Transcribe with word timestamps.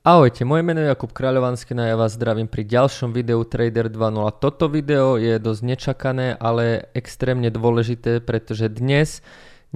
Ahojte, 0.00 0.48
moje 0.48 0.64
meno 0.64 0.80
je 0.80 0.88
Jakub 0.88 1.12
Kráľovanský 1.12 1.76
a 1.76 1.92
ja 1.92 1.96
vás 2.00 2.16
zdravím 2.16 2.48
pri 2.48 2.64
ďalšom 2.64 3.12
videu 3.12 3.44
Trader 3.44 3.92
2.0. 3.92 4.32
Toto 4.40 4.72
video 4.72 5.20
je 5.20 5.36
dosť 5.36 5.60
nečakané, 5.60 6.40
ale 6.40 6.88
extrémne 6.96 7.52
dôležité, 7.52 8.24
pretože 8.24 8.72
dnes 8.72 9.20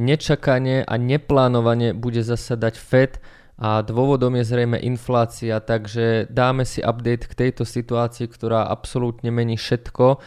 nečakane 0.00 0.80
a 0.80 0.94
neplánovane 0.96 1.92
bude 1.92 2.24
zasadať 2.24 2.72
FED 2.72 3.12
a 3.60 3.84
dôvodom 3.84 4.40
je 4.40 4.48
zrejme 4.48 4.80
inflácia, 4.80 5.60
takže 5.60 6.32
dáme 6.32 6.64
si 6.64 6.80
update 6.80 7.28
k 7.28 7.44
tejto 7.44 7.68
situácii, 7.68 8.24
ktorá 8.24 8.64
absolútne 8.64 9.28
mení 9.28 9.60
všetko 9.60 10.24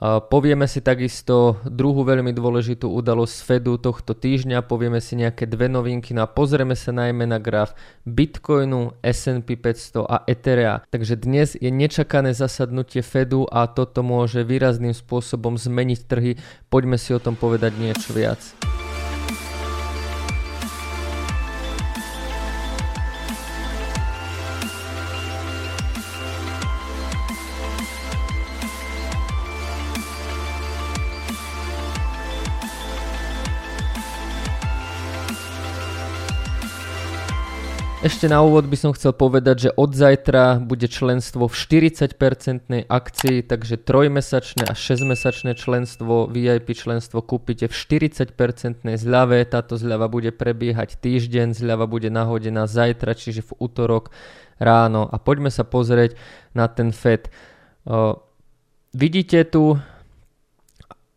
Povieme 0.00 0.64
si 0.64 0.80
takisto 0.80 1.60
druhú 1.68 2.08
veľmi 2.08 2.32
dôležitú 2.32 2.88
udalosť 2.88 3.36
Fedu 3.44 3.76
tohto 3.76 4.16
týždňa, 4.16 4.64
povieme 4.64 4.96
si 4.96 5.12
nejaké 5.12 5.44
dve 5.44 5.68
novinky 5.68 6.16
no 6.16 6.24
a 6.24 6.30
pozrieme 6.32 6.72
sa 6.72 6.88
najmä 6.88 7.28
na 7.28 7.36
graf 7.36 7.76
Bitcoinu, 8.08 8.96
S&P 9.04 9.60
500 9.60 10.08
a 10.08 10.24
Etherea. 10.24 10.80
Takže 10.88 11.20
dnes 11.20 11.52
je 11.52 11.68
nečakané 11.68 12.32
zasadnutie 12.32 13.04
Fedu 13.04 13.44
a 13.52 13.68
toto 13.68 14.00
môže 14.00 14.40
výrazným 14.40 14.96
spôsobom 14.96 15.60
zmeniť 15.60 16.00
trhy. 16.08 16.40
Poďme 16.72 16.96
si 16.96 17.12
o 17.12 17.20
tom 17.20 17.36
povedať 17.36 17.76
niečo 17.76 18.16
viac. 18.16 18.40
Ešte 38.10 38.26
na 38.26 38.42
úvod 38.42 38.66
by 38.66 38.74
som 38.74 38.90
chcel 38.90 39.14
povedať, 39.14 39.70
že 39.70 39.70
od 39.78 39.94
zajtra 39.94 40.58
bude 40.58 40.90
členstvo 40.90 41.46
v 41.46 41.54
40% 41.54 42.10
akcii, 42.90 43.38
takže 43.46 43.78
trojmesačné 43.78 44.66
a 44.66 44.74
6-mesačné 44.74 45.54
členstvo, 45.54 46.26
VIP 46.26 46.74
členstvo 46.74 47.22
kúpite 47.22 47.70
v 47.70 47.74
40% 47.78 48.34
zľave. 48.98 49.46
Táto 49.46 49.78
zľava 49.78 50.10
bude 50.10 50.34
prebiehať 50.34 50.98
týždeň, 50.98 51.54
zľava 51.54 51.86
bude 51.86 52.10
nahodená 52.10 52.66
zajtra, 52.66 53.14
čiže 53.14 53.46
v 53.46 53.62
útorok 53.62 54.10
ráno. 54.58 55.06
A 55.06 55.14
poďme 55.22 55.54
sa 55.54 55.62
pozrieť 55.62 56.18
na 56.50 56.66
ten 56.66 56.90
FED. 56.90 57.30
O, 57.86 58.26
vidíte 58.90 59.46
tu 59.46 59.78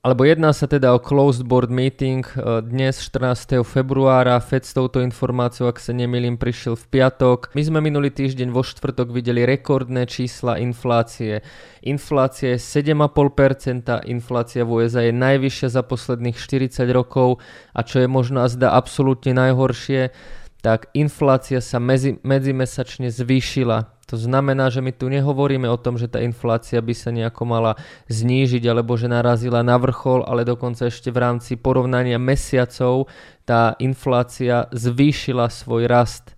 alebo 0.04 0.28
jedná 0.28 0.52
sa 0.52 0.68
teda 0.68 0.92
o 0.92 1.00
closed 1.00 1.48
board 1.48 1.72
meeting 1.72 2.28
e, 2.36 2.60
dnes 2.60 3.00
14. 3.00 3.64
februára. 3.64 4.36
Fed 4.44 4.68
s 4.68 4.76
touto 4.76 5.00
informáciou, 5.00 5.72
ak 5.72 5.80
sa 5.80 5.96
nemýlim, 5.96 6.36
prišiel 6.36 6.76
v 6.76 7.00
piatok. 7.00 7.56
My 7.56 7.64
sme 7.64 7.80
minulý 7.80 8.12
týždeň 8.12 8.52
vo 8.52 8.68
štvrtok 8.68 9.16
videli 9.16 9.48
rekordné 9.48 10.04
čísla 10.04 10.60
inflácie. 10.60 11.40
Inflácia 11.88 12.60
je 12.60 12.60
7,5%, 12.60 14.04
inflácia 14.12 14.68
v 14.68 14.84
USA 14.84 15.08
je 15.08 15.16
najvyššia 15.16 15.72
za 15.72 15.88
posledných 15.88 16.36
40 16.36 16.84
rokov 16.92 17.40
a 17.72 17.80
čo 17.88 18.04
je 18.04 18.08
možno 18.12 18.44
a 18.44 18.52
zda 18.52 18.76
absolútne 18.76 19.32
najhoršie, 19.32 20.12
tak 20.60 20.92
inflácia 20.92 21.64
sa 21.64 21.80
medzi, 21.80 22.20
medzimesačne 22.28 23.08
zvýšila 23.08 24.03
to 24.14 24.22
znamená, 24.22 24.70
že 24.70 24.78
my 24.78 24.94
tu 24.94 25.10
nehovoríme 25.10 25.66
o 25.66 25.74
tom, 25.74 25.98
že 25.98 26.06
tá 26.06 26.22
inflácia 26.22 26.78
by 26.78 26.94
sa 26.94 27.10
nejako 27.10 27.50
mala 27.50 27.74
znížiť 28.14 28.62
alebo 28.70 28.94
že 28.94 29.10
narazila 29.10 29.66
na 29.66 29.74
vrchol, 29.82 30.22
ale 30.30 30.46
dokonca 30.46 30.86
ešte 30.86 31.10
v 31.10 31.18
rámci 31.18 31.58
porovnania 31.58 32.22
mesiacov 32.22 33.10
tá 33.42 33.74
inflácia 33.82 34.70
zvýšila 34.70 35.50
svoj 35.50 35.90
rast. 35.90 36.38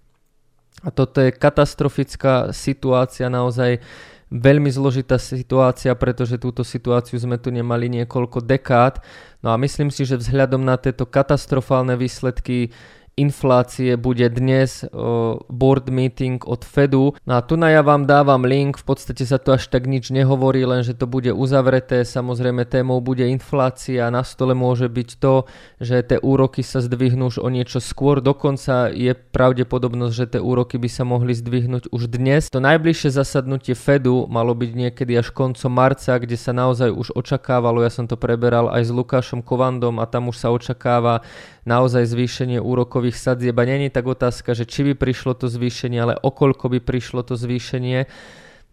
A 0.87 0.89
toto 0.95 1.19
je 1.19 1.35
katastrofická 1.35 2.55
situácia, 2.55 3.27
naozaj 3.27 3.83
veľmi 4.31 4.71
zložitá 4.71 5.19
situácia, 5.19 5.91
pretože 5.99 6.39
túto 6.39 6.63
situáciu 6.63 7.19
sme 7.19 7.35
tu 7.35 7.51
nemali 7.51 7.91
niekoľko 7.91 8.39
dekád. 8.39 9.03
No 9.43 9.51
a 9.51 9.59
myslím 9.59 9.91
si, 9.91 10.07
že 10.07 10.15
vzhľadom 10.15 10.63
na 10.63 10.79
tieto 10.79 11.03
katastrofálne 11.03 11.99
výsledky 11.99 12.71
inflácie 13.15 13.95
bude 13.95 14.27
dnes 14.27 14.83
uh, 14.83 15.39
board 15.47 15.87
meeting 15.87 16.43
od 16.43 16.67
Fedu. 16.67 17.15
No 17.23 17.39
a 17.39 17.41
tu 17.41 17.55
na 17.55 17.71
ja 17.71 17.79
vám 17.79 18.03
dávam 18.03 18.43
link, 18.43 18.75
v 18.75 18.85
podstate 18.85 19.23
sa 19.23 19.39
tu 19.39 19.55
až 19.55 19.71
tak 19.71 19.87
nič 19.87 20.11
nehovorí, 20.11 20.67
len 20.67 20.83
že 20.83 20.91
to 20.91 21.07
bude 21.07 21.31
uzavreté. 21.31 22.03
Samozrejme 22.03 22.67
témou 22.67 22.99
bude 22.99 23.23
inflácia, 23.23 24.11
na 24.11 24.27
stole 24.27 24.51
môže 24.51 24.91
byť 24.91 25.09
to, 25.23 25.47
že 25.79 26.03
tie 26.03 26.19
úroky 26.19 26.59
sa 26.59 26.83
zdvihnú 26.83 27.31
už 27.31 27.39
o 27.39 27.47
niečo 27.47 27.79
skôr, 27.79 28.19
dokonca 28.19 28.91
je 28.91 29.15
pravdepodobnosť, 29.15 30.13
že 30.13 30.25
tie 30.37 30.41
úroky 30.43 30.75
by 30.75 30.89
sa 30.91 31.07
mohli 31.07 31.31
zdvihnúť 31.31 31.95
už 31.95 32.11
dnes. 32.11 32.51
To 32.51 32.59
najbližšie 32.59 33.15
zasadnutie 33.15 33.79
Fedu 33.79 34.27
malo 34.27 34.51
byť 34.51 34.71
niekedy 34.75 35.15
až 35.15 35.31
koncom 35.31 35.71
marca, 35.71 36.19
kde 36.19 36.35
sa 36.35 36.51
naozaj 36.51 36.91
už 36.91 37.15
očakávalo, 37.15 37.79
ja 37.79 37.89
som 37.89 38.11
to 38.11 38.19
preberal 38.19 38.67
aj 38.67 38.83
s 38.83 38.91
Lukášom 38.91 39.39
Kovandom 39.39 40.03
a 40.03 40.05
tam 40.05 40.27
už 40.29 40.37
sa 40.37 40.51
očakáva 40.51 41.23
naozaj 41.65 42.05
zvýšenie 42.05 42.61
úrokových 42.61 43.17
sadzieb 43.17 43.57
a 43.57 43.65
není 43.65 43.89
tak 43.89 44.05
otázka, 44.05 44.53
že 44.53 44.69
či 44.69 44.85
by 44.87 44.93
prišlo 44.93 45.33
to 45.33 45.49
zvýšenie, 45.49 45.97
ale 45.97 46.13
okoľko 46.15 46.77
by 46.77 46.79
prišlo 46.79 47.25
to 47.25 47.33
zvýšenie. 47.33 48.05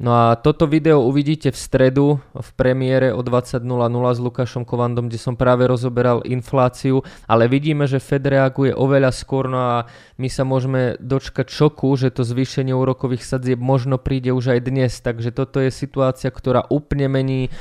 No 0.03 0.10
a 0.19 0.34
toto 0.34 0.66
video 0.66 1.04
uvidíte 1.04 1.54
v 1.54 1.58
stredu 1.58 2.06
v 2.34 2.50
premiére 2.58 3.14
o 3.14 3.22
20.00 3.22 3.62
s 4.16 4.19
Lukášom 4.19 4.66
Kovandom, 4.66 5.06
kde 5.06 5.20
som 5.20 5.38
práve 5.38 5.62
rozoberal 5.62 6.26
infláciu, 6.26 7.06
ale 7.31 7.47
vidíme, 7.47 7.86
že 7.86 8.02
Fed 8.02 8.26
reaguje 8.26 8.75
oveľa 8.75 9.14
skôr, 9.14 9.47
no 9.47 9.62
a 9.62 9.76
my 10.19 10.26
sa 10.26 10.42
môžeme 10.42 10.98
dočkať 10.98 11.47
šoku, 11.54 11.86
že 11.94 12.10
to 12.10 12.26
zvýšenie 12.26 12.75
úrokových 12.75 13.22
sadzieb 13.22 13.62
možno 13.62 13.94
príde 13.94 14.34
už 14.34 14.58
aj 14.58 14.60
dnes, 14.66 14.92
takže 14.98 15.31
toto 15.31 15.62
je 15.62 15.70
situácia, 15.70 16.34
ktorá 16.34 16.66
úplne 16.66 17.06
mení 17.06 17.54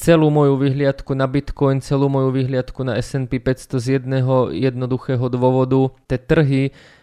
celú 0.00 0.32
moju 0.32 0.56
vyhliadku 0.56 1.12
na 1.12 1.28
Bitcoin, 1.28 1.84
celú 1.84 2.08
moju 2.08 2.32
vyhliadku 2.32 2.80
na 2.80 2.96
S&P 2.96 3.36
500 3.36 3.76
z 3.76 3.86
jedného 4.00 4.48
jednoduchého 4.48 5.28
dôvodu. 5.28 5.92
Tie 6.08 6.16
trhy 6.16 6.62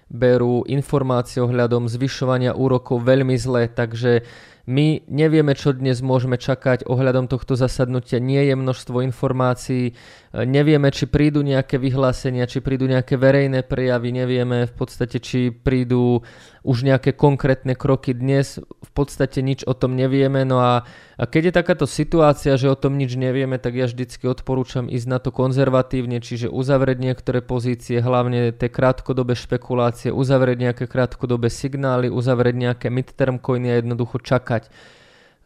berú 0.10 0.66
informácie 0.66 1.38
ohľadom 1.46 1.86
zvyšovania 1.86 2.58
úrokov 2.58 3.06
veľmi 3.06 3.38
zle, 3.38 3.70
takže 3.70 4.26
my 4.68 5.06
nevieme, 5.08 5.54
čo 5.54 5.78
dnes 5.78 6.02
môžeme 6.02 6.42
čakať 6.42 6.90
ohľadom 6.90 7.30
tohto 7.30 7.54
zasadnutia. 7.54 8.18
Nie 8.18 8.50
je 8.50 8.56
množstvo 8.58 9.06
informácií, 9.06 9.94
nevieme, 10.44 10.94
či 10.94 11.10
prídu 11.10 11.42
nejaké 11.42 11.82
vyhlásenia, 11.82 12.46
či 12.46 12.62
prídu 12.62 12.86
nejaké 12.86 13.18
verejné 13.18 13.66
prejavy, 13.66 14.14
nevieme 14.14 14.70
v 14.70 14.74
podstate, 14.76 15.18
či 15.18 15.50
prídu 15.50 16.22
už 16.68 16.84
nejaké 16.84 17.16
konkrétne 17.16 17.74
kroky. 17.80 18.12
Dnes 18.12 18.60
v 18.60 18.92
podstate 18.92 19.40
nič 19.40 19.64
o 19.64 19.72
tom 19.72 19.96
nevieme, 19.96 20.44
no 20.44 20.60
a, 20.60 20.84
a 21.16 21.24
keď 21.24 21.50
je 21.50 21.54
takáto 21.56 21.86
situácia, 21.88 22.60
že 22.60 22.68
o 22.68 22.76
tom 22.76 23.00
nič 23.00 23.16
nevieme, 23.16 23.56
tak 23.58 23.80
ja 23.80 23.88
vždycky 23.88 24.28
odporúčam 24.28 24.92
ísť 24.92 25.08
na 25.08 25.18
to 25.24 25.32
konzervatívne, 25.32 26.20
čiže 26.20 26.52
uzavrieť 26.52 27.00
niektoré 27.00 27.40
pozície, 27.40 28.04
hlavne 28.04 28.52
tie 28.52 28.68
krátkodobé 28.68 29.34
špekulácie, 29.34 30.12
uzavrieť 30.12 30.58
nejaké 30.60 30.86
krátkodobé 30.92 31.48
signály, 31.48 32.12
uzavrieť 32.12 32.56
nejaké 32.60 32.88
midterm 32.92 33.40
coiny 33.40 33.74
a 33.74 33.80
jednoducho 33.80 34.20
čakať. 34.20 34.68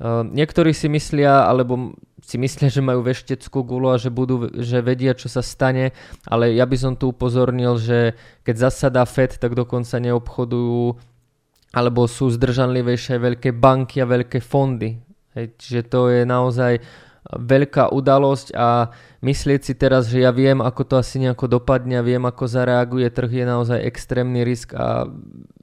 Uh, 0.02 0.26
niektorí 0.26 0.74
si 0.74 0.90
myslia, 0.90 1.46
alebo 1.46 1.94
si 2.26 2.42
myslia, 2.42 2.74
že 2.74 2.82
majú 2.82 3.06
vešteckú 3.06 3.62
gulu 3.62 3.94
a 3.94 4.02
že, 4.02 4.10
budú, 4.10 4.50
že 4.58 4.82
vedia, 4.82 5.14
čo 5.14 5.30
sa 5.30 5.46
stane, 5.46 5.94
ale 6.26 6.58
ja 6.58 6.66
by 6.66 6.78
som 6.78 6.94
tu 6.98 7.14
upozornil, 7.14 7.78
že 7.78 8.18
keď 8.42 8.72
zasadá 8.72 9.06
FED, 9.06 9.38
tak 9.38 9.54
dokonca 9.54 10.02
neobchodujú 10.02 10.98
alebo 11.72 12.04
sú 12.04 12.28
zdržanlivejšie 12.36 13.16
veľké 13.16 13.56
banky 13.56 14.04
a 14.04 14.10
veľké 14.10 14.44
fondy. 14.44 15.00
Hej, 15.32 15.56
čiže 15.56 15.82
to 15.88 16.12
je 16.12 16.28
naozaj 16.28 16.84
veľká 17.32 17.96
udalosť 17.96 18.52
a 18.58 18.92
myslieť 19.24 19.62
si 19.64 19.74
teraz, 19.80 20.12
že 20.12 20.20
ja 20.20 20.36
viem, 20.36 20.60
ako 20.60 20.82
to 20.84 20.96
asi 21.00 21.22
nejako 21.24 21.48
dopadne 21.48 22.02
a 22.02 22.04
viem, 22.04 22.20
ako 22.28 22.44
zareaguje 22.44 23.08
trh, 23.08 23.32
je 23.32 23.46
naozaj 23.48 23.80
extrémny 23.88 24.44
risk 24.44 24.76
a 24.76 25.08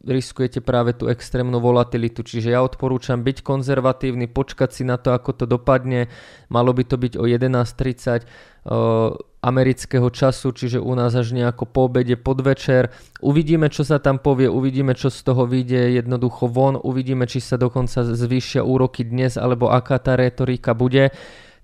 riskujete 0.05 0.63
práve 0.63 0.95
tú 0.95 1.11
extrémnu 1.11 1.59
volatilitu. 1.59 2.23
Čiže 2.23 2.55
ja 2.55 2.63
odporúčam 2.63 3.23
byť 3.23 3.43
konzervatívny, 3.43 4.31
počkať 4.31 4.71
si 4.71 4.83
na 4.87 5.01
to, 5.01 5.11
ako 5.11 5.35
to 5.35 5.45
dopadne. 5.51 6.07
Malo 6.51 6.71
by 6.71 6.85
to 6.87 6.97
byť 6.99 7.13
o 7.19 7.27
11.30 7.27 8.23
uh, 8.23 9.15
amerického 9.43 10.11
času, 10.11 10.51
čiže 10.55 10.79
u 10.83 10.93
nás 10.95 11.15
až 11.15 11.35
nejako 11.35 11.67
po 11.71 11.87
obede, 11.87 12.19
podvečer. 12.19 12.91
Uvidíme, 13.23 13.71
čo 13.71 13.87
sa 13.87 14.03
tam 14.03 14.19
povie, 14.19 14.51
uvidíme, 14.51 14.95
čo 14.99 15.11
z 15.11 15.23
toho 15.23 15.47
vyjde 15.47 15.99
jednoducho 16.03 16.51
von, 16.51 16.75
uvidíme, 16.79 17.27
či 17.27 17.39
sa 17.39 17.55
dokonca 17.55 18.03
zvýšia 18.03 18.67
úroky 18.67 19.07
dnes, 19.07 19.39
alebo 19.39 19.71
aká 19.71 19.99
tá 20.03 20.19
retorika 20.19 20.75
bude. 20.75 21.15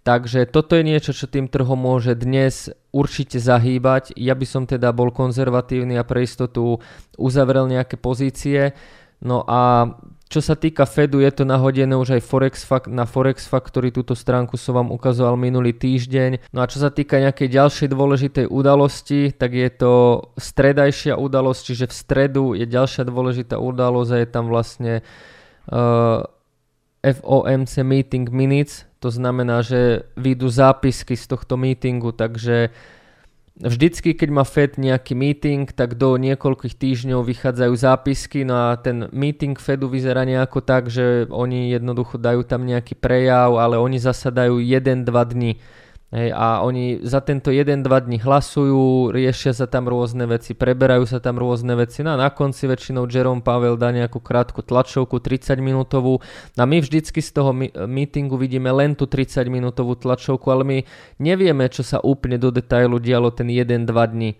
Takže 0.04 0.44
toto 0.44 0.76
je 0.76 0.84
niečo, 0.84 1.16
čo 1.16 1.24
tým 1.24 1.48
trhom 1.48 1.80
môže 1.80 2.12
dnes 2.12 2.68
určite 2.92 3.40
zahýbať. 3.40 4.12
Ja 4.20 4.36
by 4.36 4.44
som 4.44 4.68
teda 4.68 4.92
bol 4.92 5.08
konzervatívny 5.08 5.96
a 5.96 6.04
pre 6.04 6.28
istotu 6.28 6.76
uzavrel 7.16 7.72
nejaké 7.72 7.96
pozície. 7.96 8.76
No 9.24 9.48
a 9.48 9.88
čo 10.28 10.44
sa 10.44 10.60
týka 10.60 10.84
Fedu, 10.84 11.24
je 11.24 11.32
to 11.32 11.48
nahodené 11.48 11.96
už 11.96 12.20
aj 12.20 12.22
Forex 12.26 12.68
na 12.92 13.08
Forex 13.08 13.48
Factory, 13.48 13.88
túto 13.88 14.12
stránku 14.12 14.60
som 14.60 14.76
vám 14.76 14.92
ukazoval 14.92 15.40
minulý 15.40 15.72
týždeň. 15.72 16.52
No 16.52 16.60
a 16.60 16.68
čo 16.68 16.84
sa 16.84 16.92
týka 16.92 17.16
nejakej 17.24 17.48
ďalšej 17.48 17.88
dôležitej 17.88 18.46
udalosti, 18.52 19.32
tak 19.32 19.56
je 19.56 19.68
to 19.72 19.92
stredajšia 20.36 21.16
udalosť, 21.16 21.60
čiže 21.64 21.86
v 21.88 21.94
stredu 21.96 22.44
je 22.52 22.68
ďalšia 22.68 23.08
dôležitá 23.08 23.56
udalosť 23.56 24.10
a 24.10 24.20
je 24.20 24.28
tam 24.28 24.44
vlastne 24.52 24.92
uh, 25.72 26.28
FOMC 27.04 27.72
Meeting 27.84 28.28
Minutes, 28.32 28.88
to 29.04 29.12
znamená, 29.12 29.60
že 29.60 30.08
vyjdú 30.16 30.48
zápisky 30.48 31.12
z 31.12 31.28
tohto 31.28 31.60
meetingu, 31.60 32.16
takže 32.16 32.72
vždycky, 33.60 34.16
keď 34.16 34.28
má 34.32 34.48
Fed 34.48 34.80
nejaký 34.80 35.12
meeting, 35.12 35.68
tak 35.68 36.00
do 36.00 36.16
niekoľkých 36.16 36.72
týždňov 36.72 37.20
vychádzajú 37.20 37.74
zápisky, 37.76 38.48
no 38.48 38.72
a 38.72 38.80
ten 38.80 39.12
meeting 39.12 39.60
Fedu 39.60 39.92
vyzerá 39.92 40.24
nejako 40.24 40.64
tak, 40.64 40.88
že 40.88 41.28
oni 41.28 41.68
jednoducho 41.76 42.16
dajú 42.16 42.48
tam 42.48 42.64
nejaký 42.64 42.96
prejav, 42.96 43.60
ale 43.60 43.76
oni 43.76 44.00
zasadajú 44.00 44.56
1-2 44.64 45.04
dní. 45.04 45.60
Hej, 46.14 46.30
a 46.30 46.62
oni 46.62 47.02
za 47.02 47.18
tento 47.18 47.50
1-2 47.50 47.82
dní 47.90 48.22
hlasujú, 48.22 49.10
riešia 49.10 49.50
sa 49.50 49.66
tam 49.66 49.90
rôzne 49.90 50.30
veci, 50.30 50.54
preberajú 50.54 51.10
sa 51.10 51.18
tam 51.18 51.42
rôzne 51.42 51.74
veci. 51.74 52.06
No 52.06 52.14
a 52.14 52.20
na 52.22 52.30
konci 52.30 52.70
väčšinou 52.70 53.10
Jerome 53.10 53.42
Pavel 53.42 53.74
dá 53.74 53.90
nejakú 53.90 54.22
krátku 54.22 54.62
tlačovku, 54.62 55.18
30 55.18 55.58
minútovú. 55.58 56.22
A 56.54 56.62
my 56.70 56.78
vždycky 56.78 57.18
z 57.18 57.34
toho 57.34 57.50
meetingu 57.90 58.38
vidíme 58.38 58.70
len 58.70 58.94
tú 58.94 59.10
30 59.10 59.42
minútovú 59.50 59.98
tlačovku, 59.98 60.46
ale 60.54 60.62
my 60.62 60.78
nevieme, 61.18 61.66
čo 61.66 61.82
sa 61.82 61.98
úplne 61.98 62.38
do 62.38 62.54
detailu 62.54 63.02
dialo 63.02 63.34
ten 63.34 63.50
1-2 63.50 63.82
dní. 63.90 64.38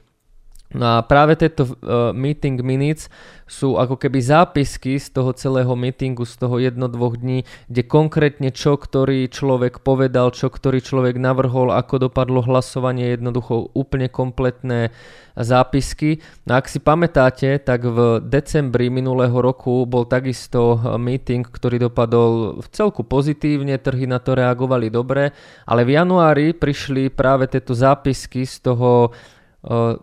No 0.75 0.99
a 0.99 1.06
práve 1.06 1.38
tieto 1.38 1.71
uh, 1.71 2.11
meeting 2.11 2.59
minutes 2.59 3.06
sú 3.47 3.79
ako 3.79 3.94
keby 3.94 4.19
zápisky 4.19 4.99
z 4.99 5.15
toho 5.15 5.31
celého 5.37 5.71
meetingu, 5.79 6.26
z 6.26 6.35
toho 6.35 6.59
jedno-dvoch 6.59 7.15
dní, 7.15 7.47
kde 7.71 7.82
konkrétne 7.87 8.50
čo 8.50 8.75
ktorý 8.75 9.31
človek 9.31 9.87
povedal, 9.87 10.35
čo 10.35 10.50
ktorý 10.50 10.82
človek 10.82 11.15
navrhol, 11.21 11.71
ako 11.71 12.11
dopadlo 12.11 12.43
hlasovanie, 12.43 13.15
jednoducho 13.15 13.71
úplne 13.76 14.11
kompletné 14.11 14.91
zápisky. 15.38 16.25
No 16.49 16.59
ak 16.59 16.67
si 16.67 16.82
pamätáte, 16.82 17.62
tak 17.62 17.87
v 17.87 18.23
decembri 18.25 18.91
minulého 18.91 19.35
roku 19.35 19.87
bol 19.87 20.06
takisto 20.06 20.79
e, 20.79 20.99
meeting, 20.99 21.47
ktorý 21.47 21.91
dopadol 21.91 22.62
v 22.62 22.67
celku 22.70 23.03
pozitívne, 23.06 23.79
trhy 23.79 24.06
na 24.11 24.23
to 24.23 24.35
reagovali 24.35 24.88
dobre, 24.88 25.35
ale 25.69 25.82
v 25.87 25.94
januári 26.00 26.47
prišli 26.55 27.12
práve 27.12 27.50
tieto 27.50 27.75
zápisky 27.75 28.47
z 28.47 28.73
toho 28.73 29.11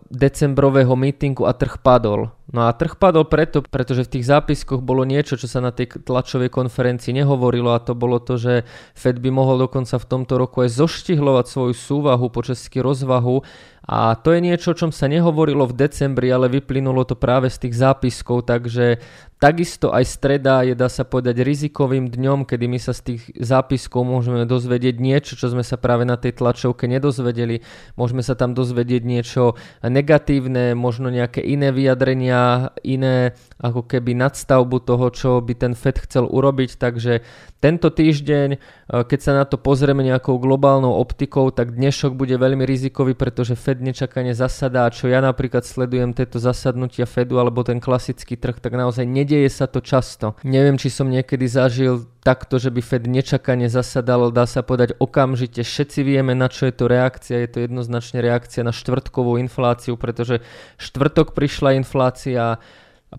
decembrového 0.09 0.97
mítingu 0.97 1.45
a 1.45 1.53
trh 1.53 1.77
padol. 1.85 2.33
No 2.51 2.67
a 2.67 2.73
trh 2.73 2.97
padol 2.97 3.29
preto, 3.29 3.61
pretože 3.63 4.03
v 4.09 4.19
tých 4.19 4.27
zápiskoch 4.27 4.81
bolo 4.81 5.05
niečo, 5.07 5.37
čo 5.37 5.47
sa 5.47 5.63
na 5.63 5.71
tej 5.71 6.01
tlačovej 6.01 6.51
konferencii 6.51 7.15
nehovorilo 7.15 7.71
a 7.71 7.79
to 7.79 7.93
bolo 7.95 8.19
to, 8.19 8.35
že 8.41 8.67
Fed 8.97 9.21
by 9.21 9.29
mohol 9.31 9.61
dokonca 9.61 10.01
v 10.01 10.09
tomto 10.09 10.35
roku 10.35 10.65
aj 10.65 10.75
zoštihlovať 10.75 11.45
svoju 11.47 11.73
súvahu, 11.77 12.27
počasky 12.33 12.81
rozvahu 12.81 13.45
a 13.81 14.13
to 14.13 14.37
je 14.37 14.45
niečo, 14.45 14.71
o 14.71 14.77
čom 14.77 14.93
sa 14.93 15.09
nehovorilo 15.09 15.65
v 15.65 15.73
decembri, 15.73 16.29
ale 16.29 16.53
vyplynulo 16.53 17.01
to 17.01 17.17
práve 17.17 17.49
z 17.49 17.65
tých 17.65 17.81
zápiskov, 17.81 18.45
takže 18.45 19.01
takisto 19.41 19.89
aj 19.89 20.05
streda 20.05 20.61
je, 20.61 20.77
dá 20.77 20.85
sa 20.85 21.01
povedať, 21.01 21.41
rizikovým 21.41 22.13
dňom, 22.13 22.45
kedy 22.45 22.69
my 22.69 22.77
sa 22.77 22.93
z 22.93 23.01
tých 23.01 23.21
zápiskov 23.41 24.05
môžeme 24.05 24.45
dozvedieť 24.45 25.01
niečo, 25.01 25.33
čo 25.33 25.49
sme 25.49 25.65
sa 25.65 25.81
práve 25.81 26.05
na 26.05 26.13
tej 26.13 26.37
tlačovke 26.37 26.85
nedozvedeli. 26.85 27.65
Môžeme 27.97 28.21
sa 28.21 28.37
tam 28.37 28.53
dozvedieť 28.53 29.01
niečo 29.01 29.57
negatívne, 29.81 30.77
možno 30.77 31.09
nejaké 31.09 31.41
iné 31.41 31.73
vyjadrenia, 31.73 32.69
iné 32.85 33.33
ako 33.57 33.89
keby 33.89 34.13
nadstavbu 34.13 34.77
toho, 34.85 35.09
čo 35.09 35.29
by 35.41 35.57
ten 35.57 35.73
FED 35.73 36.05
chcel 36.05 36.29
urobiť, 36.29 36.77
takže 36.77 37.25
tento 37.61 37.93
týždeň, 37.93 38.49
e, 38.53 38.57
keď 39.05 39.19
sa 39.21 39.31
na 39.37 39.45
to 39.45 39.61
pozrieme 39.61 40.01
nejakou 40.01 40.41
globálnou 40.41 40.97
optikou, 40.97 41.53
tak 41.53 41.77
dnešok 41.77 42.17
bude 42.17 42.33
veľmi 42.37 42.65
rizikový, 42.65 43.13
pretože 43.13 43.53
FED 43.53 43.70
Fed 43.71 43.79
nečakane 43.79 44.35
zasadá, 44.35 44.91
čo 44.91 45.07
ja 45.07 45.23
napríklad 45.23 45.63
sledujem 45.63 46.11
tieto 46.11 46.43
zasadnutia 46.43 47.07
Fedu 47.07 47.39
alebo 47.39 47.63
ten 47.63 47.79
klasický 47.79 48.35
trh, 48.35 48.59
tak 48.59 48.75
naozaj 48.75 49.07
nedieje 49.07 49.47
sa 49.47 49.63
to 49.63 49.79
často. 49.79 50.35
Neviem, 50.43 50.75
či 50.75 50.91
som 50.91 51.07
niekedy 51.07 51.47
zažil 51.47 52.03
takto, 52.19 52.59
že 52.59 52.67
by 52.67 52.83
Fed 52.83 53.07
nečakane 53.07 53.71
zasadal, 53.71 54.27
dá 54.35 54.43
sa 54.43 54.59
povedať 54.59 54.99
okamžite. 54.99 55.63
Všetci 55.63 56.03
vieme, 56.03 56.35
na 56.35 56.51
čo 56.51 56.67
je 56.67 56.75
to 56.75 56.91
reakcia. 56.91 57.39
Je 57.39 57.47
to 57.47 57.63
jednoznačne 57.63 58.19
reakcia 58.19 58.67
na 58.67 58.75
štvrtkovú 58.75 59.39
infláciu, 59.39 59.95
pretože 59.95 60.43
štvrtok 60.75 61.31
prišla 61.31 61.79
inflácia, 61.79 62.59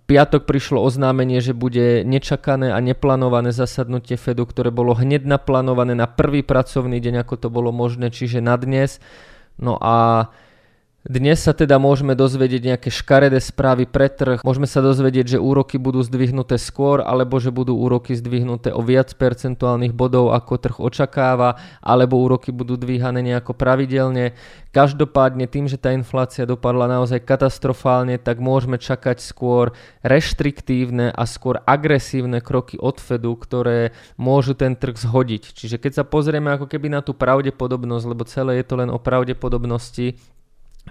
piatok 0.04 0.44
prišlo 0.44 0.84
oznámenie, 0.84 1.40
že 1.40 1.56
bude 1.56 2.04
nečakané 2.04 2.76
a 2.76 2.78
neplánované 2.84 3.56
zasadnutie 3.56 4.20
Fedu, 4.20 4.44
ktoré 4.44 4.68
bolo 4.68 4.92
hneď 4.92 5.24
naplánované 5.24 5.96
na 5.96 6.04
prvý 6.04 6.44
pracovný 6.44 7.00
deň, 7.00 7.24
ako 7.24 7.34
to 7.40 7.48
bolo 7.48 7.72
možné, 7.72 8.12
čiže 8.12 8.44
na 8.44 8.60
dnes. 8.60 9.00
No 9.58 9.78
a 9.80 10.30
dnes 11.02 11.42
sa 11.42 11.50
teda 11.50 11.82
môžeme 11.82 12.14
dozvedieť 12.14 12.62
nejaké 12.62 12.88
škaredé 12.94 13.42
správy 13.42 13.90
pre 13.90 14.06
trh, 14.06 14.46
môžeme 14.46 14.70
sa 14.70 14.78
dozvedieť, 14.78 15.34
že 15.34 15.38
úroky 15.42 15.74
budú 15.74 15.98
zdvihnuté 15.98 16.62
skôr, 16.62 17.02
alebo 17.02 17.42
že 17.42 17.50
budú 17.50 17.74
úroky 17.74 18.14
zdvihnuté 18.14 18.70
o 18.70 18.86
viac 18.86 19.10
percentuálnych 19.18 19.90
bodov, 19.90 20.30
ako 20.30 20.62
trh 20.62 20.78
očakáva, 20.78 21.58
alebo 21.82 22.22
úroky 22.22 22.54
budú 22.54 22.78
dvíhané 22.78 23.18
nejako 23.18 23.50
pravidelne. 23.50 24.38
Každopádne 24.70 25.50
tým, 25.50 25.66
že 25.66 25.74
tá 25.74 25.90
inflácia 25.90 26.46
dopadla 26.46 26.86
naozaj 26.86 27.26
katastrofálne, 27.26 28.14
tak 28.22 28.38
môžeme 28.38 28.78
čakať 28.78 29.18
skôr 29.18 29.74
reštriktívne 30.06 31.10
a 31.10 31.26
skôr 31.26 31.58
agresívne 31.66 32.38
kroky 32.38 32.78
od 32.78 33.02
Fedu, 33.02 33.34
ktoré 33.34 33.90
môžu 34.14 34.54
ten 34.54 34.78
trh 34.78 34.94
zhodiť. 34.94 35.50
Čiže 35.50 35.82
keď 35.82 35.92
sa 35.98 36.04
pozrieme 36.06 36.54
ako 36.54 36.70
keby 36.70 36.94
na 36.94 37.02
tú 37.02 37.10
pravdepodobnosť, 37.10 38.06
lebo 38.06 38.22
celé 38.22 38.62
je 38.62 38.70
to 38.70 38.78
len 38.78 38.88
o 38.88 39.02
pravdepodobnosti, 39.02 40.14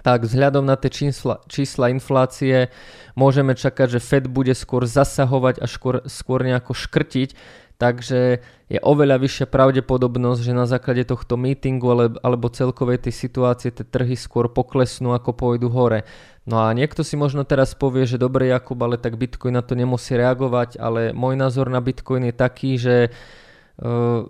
tak 0.00 0.24
vzhľadom 0.24 0.64
na 0.64 0.80
tie 0.80 0.88
čísla, 0.88 1.44
čísla 1.52 1.92
inflácie 1.92 2.72
môžeme 3.12 3.52
čakať, 3.52 4.00
že 4.00 4.00
Fed 4.00 4.24
bude 4.24 4.56
skôr 4.56 4.88
zasahovať 4.88 5.60
a 5.60 5.68
skôr, 5.68 6.00
skôr 6.08 6.40
nejako 6.40 6.72
škrtiť, 6.72 7.36
takže 7.76 8.40
je 8.72 8.78
oveľa 8.80 9.20
vyššia 9.20 9.46
pravdepodobnosť, 9.52 10.40
že 10.40 10.56
na 10.56 10.64
základe 10.64 11.04
tohto 11.04 11.36
meetingu 11.36 11.92
ale, 11.92 12.06
alebo 12.24 12.48
celkovej 12.48 13.04
tej 13.04 13.12
situácie 13.12 13.68
tie 13.68 13.84
trhy 13.84 14.16
skôr 14.16 14.48
poklesnú 14.48 15.12
ako 15.12 15.36
pôjdu 15.36 15.68
hore. 15.68 16.08
No 16.48 16.64
a 16.64 16.72
niekto 16.72 17.04
si 17.04 17.14
možno 17.14 17.44
teraz 17.44 17.76
povie, 17.76 18.08
že 18.08 18.16
dobre 18.16 18.48
Jakub, 18.48 18.80
ale 18.80 18.96
tak 18.96 19.20
Bitcoin 19.20 19.60
na 19.60 19.62
to 19.62 19.76
nemusí 19.76 20.16
reagovať, 20.16 20.80
ale 20.80 21.12
môj 21.12 21.36
názor 21.36 21.68
na 21.68 21.84
Bitcoin 21.84 22.32
je 22.32 22.34
taký, 22.34 22.70
že 22.80 22.96
uh, 23.12 24.26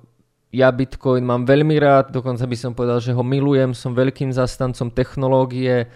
ja 0.52 0.68
Bitcoin 0.68 1.24
mám 1.24 1.48
veľmi 1.48 1.80
rád, 1.80 2.12
dokonca 2.12 2.44
by 2.44 2.56
som 2.60 2.76
povedal, 2.76 3.00
že 3.00 3.16
ho 3.16 3.24
milujem, 3.24 3.72
som 3.72 3.96
veľkým 3.96 4.36
zastancom 4.36 4.92
technológie, 4.92 5.88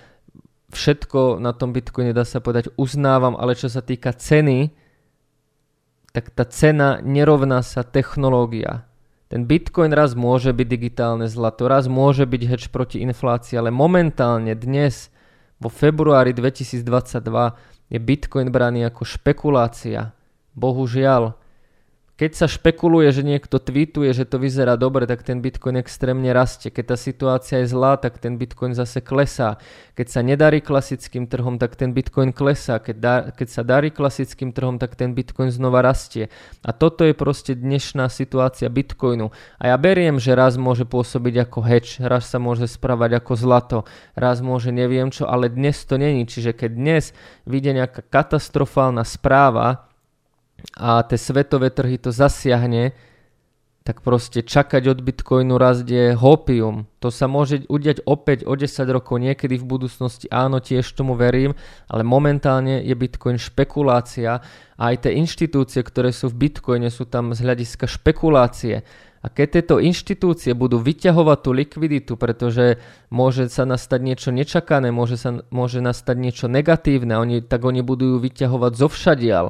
všetko 0.73 1.39
na 1.39 1.53
tom 1.53 1.77
Bitcoine 1.77 2.17
dá 2.17 2.25
sa 2.25 2.41
povedať 2.41 2.73
uznávam, 2.81 3.37
ale 3.37 3.53
čo 3.53 3.69
sa 3.69 3.85
týka 3.85 4.17
ceny, 4.17 4.73
tak 6.17 6.33
tá 6.33 6.49
cena 6.49 7.05
nerovná 7.05 7.61
sa 7.61 7.85
technológia. 7.85 8.89
Ten 9.29 9.45
Bitcoin 9.45 9.93
raz 9.93 10.17
môže 10.17 10.55
byť 10.57 10.67
digitálne 10.67 11.27
zlato, 11.29 11.69
raz 11.69 11.91
môže 11.91 12.25
byť 12.25 12.43
hedge 12.49 12.67
proti 12.73 13.05
inflácii, 13.05 13.61
ale 13.61 13.69
momentálne 13.69 14.57
dnes 14.57 15.13
vo 15.61 15.69
februári 15.69 16.33
2022 16.33 16.81
je 17.93 17.99
Bitcoin 18.01 18.49
braný 18.49 18.89
ako 18.89 19.03
špekulácia. 19.05 20.17
Bohužiaľ, 20.57 21.37
keď 22.17 22.33
sa 22.33 22.47
špekuluje, 22.49 23.13
že 23.13 23.21
niekto 23.21 23.61
tweetuje, 23.61 24.09
že 24.17 24.25
to 24.25 24.41
vyzerá 24.41 24.81
dobre, 24.81 25.05
tak 25.05 25.21
ten 25.21 25.45
Bitcoin 25.45 25.77
extrémne 25.77 26.33
rastie. 26.33 26.73
Keď 26.73 26.85
tá 26.89 26.97
situácia 26.97 27.61
je 27.61 27.69
zlá, 27.69 28.01
tak 28.01 28.17
ten 28.17 28.41
Bitcoin 28.41 28.73
zase 28.73 29.05
klesá. 29.05 29.61
Keď 29.93 30.07
sa 30.09 30.25
nedarí 30.25 30.65
klasickým 30.65 31.29
trhom, 31.29 31.61
tak 31.61 31.77
ten 31.77 31.93
Bitcoin 31.93 32.33
klesá. 32.33 32.81
Keď, 32.81 32.97
da, 32.97 33.15
keď 33.37 33.49
sa 33.53 33.63
darí 33.69 33.93
klasickým 33.93 34.57
trhom, 34.57 34.81
tak 34.81 34.97
ten 34.97 35.13
Bitcoin 35.13 35.53
znova 35.53 35.85
rastie. 35.85 36.33
A 36.65 36.73
toto 36.73 37.05
je 37.05 37.13
proste 37.13 37.53
dnešná 37.53 38.09
situácia 38.09 38.73
Bitcoinu. 38.73 39.29
A 39.61 39.69
ja 39.69 39.77
beriem, 39.77 40.17
že 40.17 40.33
raz 40.33 40.57
môže 40.57 40.89
pôsobiť 40.89 41.45
ako 41.45 41.69
hedge, 41.69 42.01
raz 42.01 42.33
sa 42.33 42.41
môže 42.41 42.65
správať 42.65 43.21
ako 43.21 43.33
zlato, 43.37 43.79
raz 44.17 44.41
môže 44.41 44.73
neviem 44.73 45.13
čo, 45.13 45.29
ale 45.29 45.53
dnes 45.53 45.85
to 45.85 46.01
není. 46.01 46.25
Čiže 46.25 46.57
keď 46.57 46.71
dnes 46.81 47.05
vyjde 47.45 47.85
nejaká 47.85 48.01
katastrofálna 48.09 49.05
správa, 49.05 49.85
a 50.77 51.03
tie 51.05 51.19
svetové 51.21 51.73
trhy 51.73 51.97
to 52.01 52.13
zasiahne, 52.13 52.93
tak 53.87 54.03
proste 54.03 54.43
čakať 54.43 54.83
od 54.91 54.99
Bitcoinu 54.99 55.55
rast 55.63 55.87
je 55.87 56.11
hopium. 56.19 56.91
To 56.99 57.15
sa 57.15 57.31
môže 57.31 57.71
udiať 57.71 58.03
opäť 58.03 58.43
o 58.43 58.59
10 58.59 58.83
rokov, 58.91 59.23
niekedy 59.23 59.55
v 59.63 59.69
budúcnosti, 59.79 60.27
áno, 60.27 60.59
tiež 60.59 60.91
tomu 60.91 61.15
verím, 61.15 61.55
ale 61.87 62.03
momentálne 62.03 62.83
je 62.83 62.91
Bitcoin 62.99 63.39
špekulácia 63.39 64.43
a 64.75 64.83
aj 64.91 65.07
tie 65.07 65.23
inštitúcie, 65.23 65.87
ktoré 65.87 66.11
sú 66.11 66.35
v 66.35 66.51
Bitcoine, 66.51 66.91
sú 66.91 67.07
tam 67.07 67.31
z 67.31 67.47
hľadiska 67.47 67.87
špekulácie. 67.87 68.83
A 69.23 69.31
keď 69.31 69.63
tieto 69.63 69.79
inštitúcie 69.79 70.51
budú 70.59 70.83
vyťahovať 70.83 71.39
tú 71.47 71.51
likviditu, 71.55 72.13
pretože 72.19 72.83
môže 73.15 73.47
sa 73.55 73.63
nastať 73.63 74.01
niečo 74.03 74.31
nečakané, 74.35 74.91
môže, 74.91 75.15
sa, 75.15 75.47
môže 75.55 75.79
nastať 75.79 76.17
niečo 76.19 76.47
negatívne, 76.51 77.15
oni, 77.15 77.39
tak 77.39 77.63
oni 77.63 77.87
budú 77.87 78.19
ju 78.19 78.19
vyťahovať 78.19 78.73
zo 78.75 78.91
všadial 78.91 79.47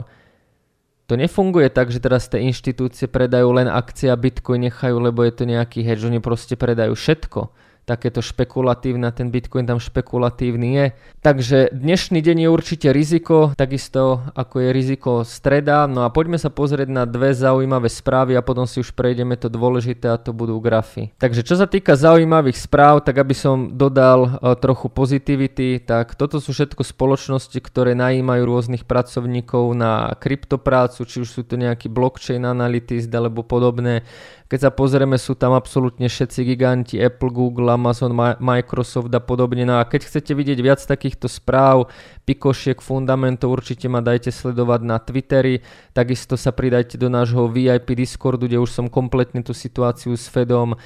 to 1.06 1.14
nefunguje 1.14 1.70
tak, 1.70 1.94
že 1.94 2.02
teraz 2.02 2.26
tie 2.26 2.42
inštitúcie 2.42 3.06
predajú 3.06 3.54
len 3.54 3.70
akcie 3.70 4.10
a 4.10 4.18
Bitcoin 4.18 4.66
nechajú, 4.66 4.98
lebo 4.98 5.22
je 5.22 5.32
to 5.32 5.44
nejaký 5.46 5.86
hedge, 5.86 6.02
oni 6.02 6.18
proste 6.18 6.58
predajú 6.58 6.98
všetko 6.98 7.65
takéto 7.86 8.18
špekulatívne, 8.18 9.06
ten 9.14 9.30
Bitcoin 9.30 9.62
tam 9.62 9.78
špekulatívny 9.78 10.68
je. 10.74 10.86
Takže 11.22 11.70
dnešný 11.70 12.18
deň 12.18 12.36
je 12.44 12.48
určite 12.50 12.88
riziko, 12.90 13.54
takisto 13.54 14.26
ako 14.34 14.58
je 14.58 14.68
riziko 14.74 15.10
streda. 15.22 15.86
No 15.86 16.02
a 16.02 16.10
poďme 16.10 16.34
sa 16.34 16.50
pozrieť 16.50 16.90
na 16.90 17.06
dve 17.06 17.30
zaujímavé 17.30 17.86
správy 17.86 18.34
a 18.34 18.42
potom 18.42 18.66
si 18.66 18.82
už 18.82 18.90
prejdeme 18.90 19.38
to 19.38 19.46
dôležité 19.46 20.10
a 20.10 20.18
to 20.18 20.34
budú 20.34 20.58
grafy. 20.58 21.14
Takže 21.14 21.46
čo 21.46 21.54
sa 21.54 21.70
týka 21.70 21.94
zaujímavých 21.94 22.58
správ, 22.58 23.06
tak 23.06 23.22
aby 23.22 23.38
som 23.38 23.78
dodal 23.78 24.42
uh, 24.42 24.58
trochu 24.58 24.90
pozitivity, 24.90 25.78
tak 25.78 26.18
toto 26.18 26.42
sú 26.42 26.50
všetko 26.50 26.82
spoločnosti, 26.82 27.58
ktoré 27.62 27.94
najímajú 27.94 28.42
rôznych 28.42 28.82
pracovníkov 28.82 29.78
na 29.78 30.10
kryptoprácu, 30.18 31.06
či 31.06 31.22
už 31.22 31.30
sú 31.30 31.46
to 31.46 31.54
nejaký 31.54 31.86
blockchain 31.86 32.42
analytist 32.42 33.14
alebo 33.14 33.46
podobné. 33.46 34.02
Keď 34.46 34.60
sa 34.62 34.70
pozrieme, 34.70 35.18
sú 35.18 35.34
tam 35.34 35.58
absolútne 35.58 36.06
všetci 36.06 36.46
giganti, 36.46 37.02
Apple, 37.02 37.34
Google, 37.34 37.66
Amazon, 37.74 38.14
Microsoft 38.38 39.10
a 39.10 39.18
podobne. 39.18 39.66
No 39.66 39.82
a 39.82 39.86
keď 39.86 40.06
chcete 40.06 40.38
vidieť 40.38 40.58
viac 40.62 40.78
takýchto 40.78 41.26
správ, 41.26 41.90
pikošiek, 42.30 42.78
fundamentov, 42.78 43.58
určite 43.58 43.90
ma 43.90 43.98
dajte 43.98 44.30
sledovať 44.30 44.80
na 44.86 45.02
Twitteri. 45.02 45.66
Takisto 45.90 46.38
sa 46.38 46.54
pridajte 46.54 46.94
do 46.94 47.10
nášho 47.10 47.50
VIP 47.50 47.98
Discordu, 47.98 48.46
kde 48.46 48.62
už 48.62 48.70
som 48.70 48.86
kompletne 48.86 49.42
tú 49.42 49.50
situáciu 49.50 50.14
s 50.14 50.30
Fedom 50.30 50.74
uh, 50.74 50.78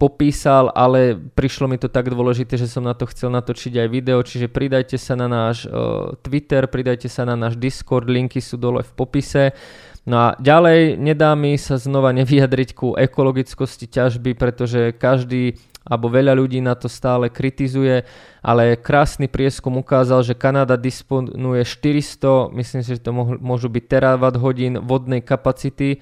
popísal, 0.00 0.72
ale 0.72 1.16
prišlo 1.16 1.68
mi 1.68 1.76
to 1.76 1.92
tak 1.92 2.08
dôležité, 2.08 2.56
že 2.56 2.72
som 2.72 2.88
na 2.88 2.96
to 2.96 3.04
chcel 3.12 3.28
natočiť 3.36 3.84
aj 3.84 3.88
video, 3.92 4.24
čiže 4.24 4.48
pridajte 4.48 4.96
sa 4.96 5.12
na 5.12 5.28
náš 5.28 5.68
uh, 5.68 6.16
Twitter, 6.24 6.64
pridajte 6.64 7.12
sa 7.12 7.28
na 7.28 7.36
náš 7.36 7.60
Discord, 7.60 8.08
linky 8.08 8.40
sú 8.40 8.56
dole 8.56 8.80
v 8.80 8.92
popise. 8.96 9.52
No 10.02 10.16
a 10.18 10.28
ďalej 10.42 10.98
nedá 10.98 11.30
mi 11.38 11.54
sa 11.54 11.78
znova 11.78 12.10
nevyjadriť 12.10 12.74
ku 12.74 12.98
ekologickosti 12.98 13.86
ťažby, 13.86 14.34
pretože 14.34 14.90
každý 14.98 15.54
alebo 15.82 16.06
veľa 16.06 16.38
ľudí 16.38 16.62
na 16.62 16.78
to 16.78 16.86
stále 16.86 17.26
kritizuje, 17.26 18.06
ale 18.38 18.78
krásny 18.78 19.26
prieskum 19.26 19.78
ukázal, 19.82 20.22
že 20.22 20.38
Kanada 20.38 20.78
disponuje 20.78 21.66
400, 21.66 22.54
myslím 22.54 22.80
si, 22.86 22.90
že 22.94 23.02
to 23.02 23.10
môžu 23.42 23.66
byť 23.66 23.84
terawatt 23.90 24.38
hodín 24.38 24.78
vodnej 24.78 25.22
kapacity, 25.22 25.98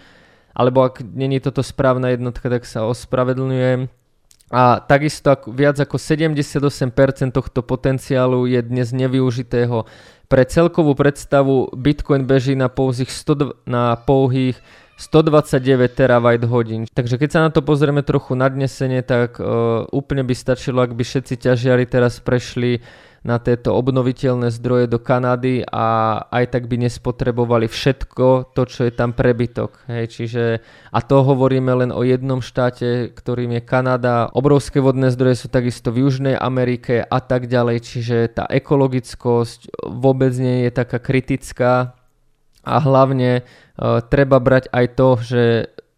alebo 0.52 0.85
ak 0.85 1.00
není 1.00 1.40
toto 1.40 1.64
správna 1.64 2.12
jednotka, 2.12 2.52
tak 2.52 2.69
sa 2.69 2.85
ospravedlňujem. 2.85 4.00
A 4.50 4.83
takisto 4.83 5.30
viac 5.54 5.78
ako 5.78 5.95
78% 5.95 7.30
tohto 7.30 7.62
potenciálu 7.62 8.50
je 8.50 8.59
dnes 8.66 8.90
nevyužitého 8.90 9.87
pre 10.26 10.42
celkovú 10.47 10.99
predstavu 10.99 11.71
Bitcoin 11.75 12.26
beží 12.26 12.59
na 12.59 12.66
pouhých, 12.66 13.11
100, 13.11 13.66
na 13.66 13.95
pouhých 13.95 14.59
129 15.00 15.90
terabyte 15.97 16.45
hodín. 16.50 16.85
Takže 16.90 17.16
keď 17.16 17.28
sa 17.30 17.40
na 17.47 17.50
to 17.54 17.62
pozrieme 17.62 18.04
trochu 18.04 18.37
nadnesene, 18.37 19.00
tak 19.00 19.40
uh, 19.40 19.88
úplne 19.95 20.26
by 20.26 20.35
stačilo, 20.37 20.85
ak 20.85 20.92
by 20.92 21.02
všetci 21.07 21.35
ťažiari 21.40 21.88
teraz 21.88 22.21
prešli 22.21 22.85
na 23.20 23.36
tieto 23.36 23.76
obnoviteľné 23.76 24.48
zdroje 24.48 24.88
do 24.88 24.96
Kanady 24.96 25.60
a 25.68 26.16
aj 26.32 26.56
tak 26.56 26.72
by 26.72 26.88
nespotrebovali 26.88 27.68
všetko 27.68 28.56
to, 28.56 28.62
čo 28.64 28.88
je 28.88 28.92
tam 28.96 29.12
prebytok. 29.12 29.84
Hej, 29.92 30.04
čiže, 30.16 30.44
a 30.88 30.98
to 31.04 31.20
hovoríme 31.20 31.68
len 31.84 31.90
o 31.92 32.00
jednom 32.00 32.40
štáte, 32.40 33.12
ktorým 33.12 33.60
je 33.60 33.62
Kanada. 33.62 34.32
Obrovské 34.32 34.80
vodné 34.80 35.12
zdroje 35.12 35.44
sú 35.44 35.48
takisto 35.52 35.92
v 35.92 36.08
Južnej 36.08 36.36
Amerike 36.36 37.04
a 37.04 37.20
tak 37.20 37.44
ďalej, 37.44 37.84
čiže 37.84 38.16
tá 38.40 38.48
ekologickosť 38.48 39.84
vôbec 39.84 40.32
nie 40.40 40.64
je 40.64 40.70
taká 40.72 40.96
kritická 40.96 41.92
a 42.64 42.76
hlavne 42.80 43.40
uh, 43.40 44.00
treba 44.04 44.40
brať 44.40 44.72
aj 44.72 44.86
to, 44.96 45.08
že 45.20 45.42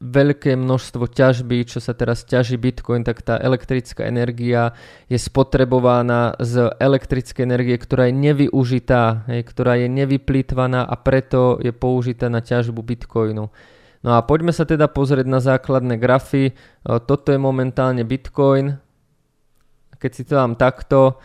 veľké 0.02 0.59
množstvo 0.59 1.06
ťažby, 1.06 1.62
čo 1.62 1.78
sa 1.78 1.94
teraz 1.94 2.26
ťaží 2.26 2.59
Bitcoin, 2.59 3.06
tak 3.06 3.23
tá 3.23 3.38
elektrická 3.38 4.11
energia 4.11 4.75
je 5.06 5.14
spotrebovaná 5.14 6.35
z 6.42 6.75
elektrickej 6.82 7.47
energie, 7.47 7.78
ktorá 7.78 8.11
je 8.11 8.14
nevyužitá, 8.18 9.30
ktorá 9.30 9.78
je 9.78 9.87
nevyplýtvaná 9.87 10.82
a 10.82 10.94
preto 10.99 11.62
je 11.62 11.71
použitá 11.71 12.26
na 12.26 12.42
ťažbu 12.42 12.82
Bitcoinu. 12.82 13.47
No 14.02 14.11
a 14.18 14.21
poďme 14.26 14.50
sa 14.50 14.66
teda 14.66 14.90
pozrieť 14.90 15.30
na 15.30 15.38
základné 15.38 15.94
grafy. 15.94 16.50
E, 16.50 16.52
toto 17.06 17.30
je 17.30 17.38
momentálne 17.38 18.02
Bitcoin. 18.02 18.75
Keď 20.02 20.11
si 20.11 20.26
to 20.26 20.35
dám 20.35 20.59
takto, 20.59 21.23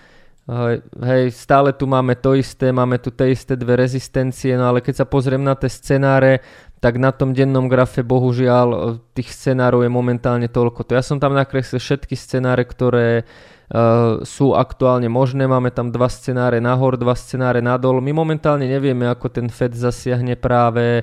hej, 1.04 1.28
stále 1.36 1.76
tu 1.76 1.84
máme 1.88 2.16
to 2.16 2.32
isté, 2.32 2.72
máme 2.72 3.04
tu 3.04 3.12
tie 3.12 3.36
isté 3.36 3.60
dve 3.60 3.76
rezistencie, 3.76 4.56
no 4.56 4.72
ale 4.72 4.80
keď 4.80 5.04
sa 5.04 5.06
pozriem 5.06 5.44
na 5.44 5.60
tie 5.60 5.68
scenáre, 5.68 6.40
tak 6.78 7.02
na 7.02 7.10
tom 7.10 7.34
dennom 7.34 7.66
grafe 7.66 8.06
bohužiaľ 8.06 8.68
e, 8.70 8.78
tých 9.18 9.34
scenárov 9.34 9.82
je 9.82 9.92
momentálne 9.92 10.46
toľko. 10.46 10.86
To 10.86 10.92
ja 10.94 11.02
som 11.02 11.18
tam 11.18 11.34
nakreslil 11.34 11.82
všetky 11.82 12.14
scenáre, 12.14 12.62
ktoré 12.70 13.26
uh, 13.26 14.22
sú 14.22 14.54
aktuálne 14.54 15.10
možné. 15.10 15.50
Máme 15.50 15.74
tam 15.74 15.90
dva 15.90 16.06
scenáre 16.06 16.62
nahor, 16.62 16.96
dva 16.96 17.18
scenáre 17.18 17.66
nadol. 17.66 17.98
My 18.00 18.14
momentálne 18.14 18.70
nevieme, 18.70 19.10
ako 19.10 19.28
ten 19.34 19.50
Fed 19.50 19.74
zasiahne 19.74 20.38
práve, 20.38 21.02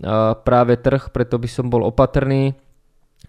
uh, 0.00 0.32
práve 0.38 0.78
trh, 0.78 1.10
preto 1.10 1.42
by 1.42 1.48
som 1.50 1.66
bol 1.66 1.82
opatrný. 1.82 2.54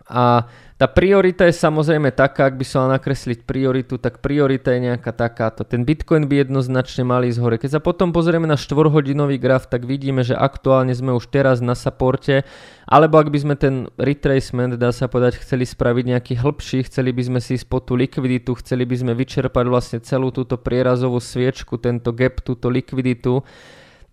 A 0.05 0.45
tá 0.81 0.89
priorita 0.89 1.45
je 1.45 1.53
samozrejme 1.53 2.09
taká, 2.09 2.49
ak 2.49 2.57
by 2.57 2.65
som 2.65 2.89
mal 2.89 2.97
nakresliť 2.97 3.45
prioritu, 3.45 4.01
tak 4.01 4.17
priorita 4.17 4.73
je 4.73 4.89
nejaká 4.89 5.13
takáto. 5.13 5.61
Ten 5.61 5.85
Bitcoin 5.85 6.25
by 6.25 6.41
jednoznačne 6.41 7.05
mali 7.05 7.29
ísť 7.29 7.37
hore. 7.37 7.61
Keď 7.61 7.77
sa 7.77 7.81
potom 7.85 8.09
pozrieme 8.09 8.49
na 8.49 8.57
4-hodinový 8.57 9.37
graf, 9.37 9.69
tak 9.69 9.85
vidíme, 9.85 10.25
že 10.25 10.33
aktuálne 10.33 10.89
sme 10.97 11.13
už 11.13 11.29
teraz 11.29 11.61
na 11.61 11.77
supporte, 11.77 12.49
alebo 12.89 13.21
ak 13.21 13.29
by 13.29 13.37
sme 13.37 13.55
ten 13.61 13.93
retracement, 14.01 14.73
dá 14.73 14.89
sa 14.89 15.05
povedať, 15.05 15.37
chceli 15.45 15.69
spraviť 15.69 16.17
nejaký 16.17 16.33
hĺbší, 16.41 16.89
chceli 16.89 17.13
by 17.13 17.29
sme 17.29 17.39
si 17.45 17.61
ísť 17.61 17.69
po 17.69 17.77
tú 17.77 17.93
likviditu, 17.93 18.57
chceli 18.57 18.89
by 18.89 19.05
sme 19.05 19.13
vyčerpať 19.13 19.65
vlastne 19.69 20.01
celú 20.01 20.33
túto 20.33 20.57
prierazovú 20.57 21.21
sviečku, 21.21 21.77
tento 21.77 22.09
gap, 22.09 22.41
túto 22.41 22.73
likviditu, 22.73 23.45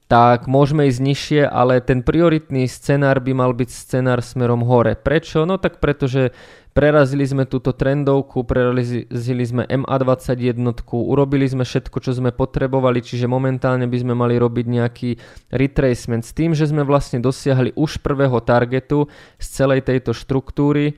tak 0.09 0.49
môžeme 0.49 0.89
ísť 0.89 1.01
nižšie, 1.05 1.43
ale 1.45 1.85
ten 1.85 2.01
prioritný 2.01 2.65
scenár 2.65 3.21
by 3.21 3.33
mal 3.37 3.53
byť 3.53 3.69
scenár 3.69 4.25
smerom 4.25 4.65
hore. 4.65 4.97
Prečo? 4.97 5.45
No 5.45 5.61
tak 5.61 5.85
pretože 5.85 6.33
prerazili 6.73 7.29
sme 7.29 7.45
túto 7.45 7.77
trendovku, 7.77 8.49
prerazili 8.49 9.45
sme 9.45 9.69
MA21, 9.69 10.57
urobili 10.97 11.45
sme 11.45 11.69
všetko, 11.69 12.01
čo 12.01 12.17
sme 12.17 12.33
potrebovali, 12.33 13.05
čiže 13.05 13.29
momentálne 13.29 13.85
by 13.85 13.99
sme 14.01 14.17
mali 14.17 14.41
robiť 14.41 14.67
nejaký 14.67 15.11
retracement 15.53 16.25
s 16.25 16.33
tým, 16.33 16.57
že 16.57 16.73
sme 16.73 16.89
vlastne 16.89 17.21
dosiahli 17.21 17.77
už 17.77 18.01
prvého 18.01 18.41
targetu 18.41 19.13
z 19.37 19.47
celej 19.61 19.85
tejto 19.85 20.17
štruktúry, 20.17 20.97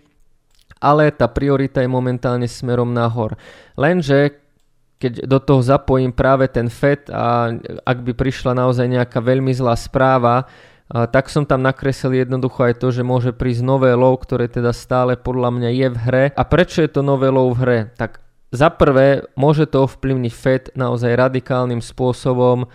ale 0.79 1.11
tá 1.11 1.27
priorita 1.27 1.83
je 1.83 1.91
momentálne 1.91 2.47
smerom 2.47 2.95
nahor. 2.95 3.35
Lenže 3.75 4.40
keď 5.01 5.25
do 5.25 5.41
toho 5.41 5.65
zapojím 5.65 6.13
práve 6.13 6.45
ten 6.53 6.69
FED 6.69 7.09
a 7.09 7.49
ak 7.89 7.99
by 8.05 8.13
prišla 8.13 8.53
naozaj 8.53 8.85
nejaká 8.85 9.17
veľmi 9.25 9.49
zlá 9.57 9.73
správa, 9.73 10.45
tak 10.91 11.33
som 11.33 11.49
tam 11.49 11.65
nakreslil 11.65 12.21
jednoducho 12.21 12.69
aj 12.69 12.83
to, 12.83 12.93
že 12.93 13.01
môže 13.01 13.33
prísť 13.33 13.65
nové 13.65 13.97
low, 13.97 14.13
ktoré 14.13 14.51
teda 14.51 14.77
stále 14.77 15.17
podľa 15.17 15.57
mňa 15.57 15.71
je 15.73 15.89
v 15.89 15.99
hre. 16.05 16.25
A 16.37 16.43
prečo 16.45 16.85
je 16.85 16.91
to 16.93 17.01
nové 17.01 17.33
low 17.33 17.49
v 17.55 17.59
hre? 17.65 17.79
Tak 17.97 18.21
za 18.53 18.69
prvé 18.69 19.25
môže 19.39 19.71
to 19.71 19.87
ovplyvniť 19.87 20.33
FED 20.35 20.65
naozaj 20.75 21.15
radikálnym 21.15 21.79
spôsobom, 21.79 22.67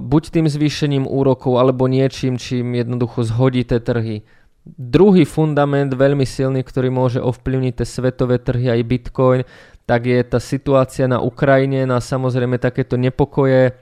buď 0.00 0.22
tým 0.30 0.46
zvýšením 0.48 1.04
úrokov 1.04 1.60
alebo 1.60 1.84
niečím, 1.90 2.40
čím 2.40 2.78
jednoducho 2.78 3.26
zhodí 3.26 3.66
tie 3.66 3.82
trhy. 3.82 4.24
Druhý 4.70 5.26
fundament 5.26 5.90
veľmi 5.90 6.22
silný, 6.22 6.62
ktorý 6.62 6.94
môže 6.94 7.18
ovplyvniť 7.18 7.82
tie 7.82 7.86
svetové 7.88 8.38
trhy 8.38 8.70
aj 8.70 8.80
Bitcoin, 8.86 9.42
tak 9.90 10.06
je 10.06 10.22
tá 10.22 10.38
situácia 10.38 11.10
na 11.10 11.18
Ukrajine, 11.18 11.82
na 11.82 11.98
samozrejme 11.98 12.62
takéto 12.62 12.94
nepokoje 12.94 13.74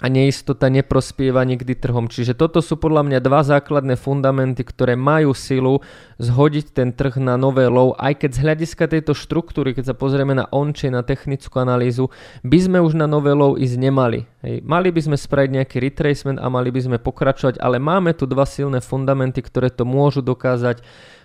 a 0.00 0.08
neistota 0.08 0.72
neprospieva 0.72 1.44
nikdy 1.44 1.76
trhom. 1.76 2.08
Čiže 2.08 2.32
toto 2.32 2.64
sú 2.64 2.80
podľa 2.80 3.04
mňa 3.04 3.18
dva 3.20 3.44
základné 3.44 4.00
fundamenty, 4.00 4.64
ktoré 4.64 4.96
majú 4.96 5.36
silu 5.36 5.84
zhodiť 6.16 6.72
ten 6.72 6.88
trh 6.96 7.20
na 7.20 7.36
nové 7.36 7.68
low, 7.68 7.92
aj 8.00 8.24
keď 8.24 8.30
z 8.32 8.42
hľadiska 8.48 8.84
tejto 8.88 9.12
štruktúry, 9.12 9.76
keď 9.76 9.92
sa 9.92 9.94
pozrieme 9.94 10.32
na 10.32 10.48
on 10.48 10.72
na 10.72 11.04
technickú 11.04 11.60
analýzu, 11.60 12.08
by 12.40 12.58
sme 12.58 12.78
už 12.80 12.96
na 12.96 13.04
nové 13.04 13.36
low 13.36 13.54
ísť 13.54 13.76
nemali. 13.76 14.24
Hej. 14.40 14.64
Mali 14.64 14.88
by 14.88 15.00
sme 15.04 15.16
spraviť 15.20 15.50
nejaký 15.52 15.76
retracement 15.84 16.40
a 16.40 16.48
mali 16.48 16.72
by 16.72 16.80
sme 16.80 16.96
pokračovať, 16.96 17.60
ale 17.60 17.76
máme 17.76 18.16
tu 18.16 18.24
dva 18.24 18.48
silné 18.48 18.80
fundamenty, 18.80 19.44
ktoré 19.44 19.68
to 19.68 19.84
môžu 19.84 20.24
dokázať 20.24 20.80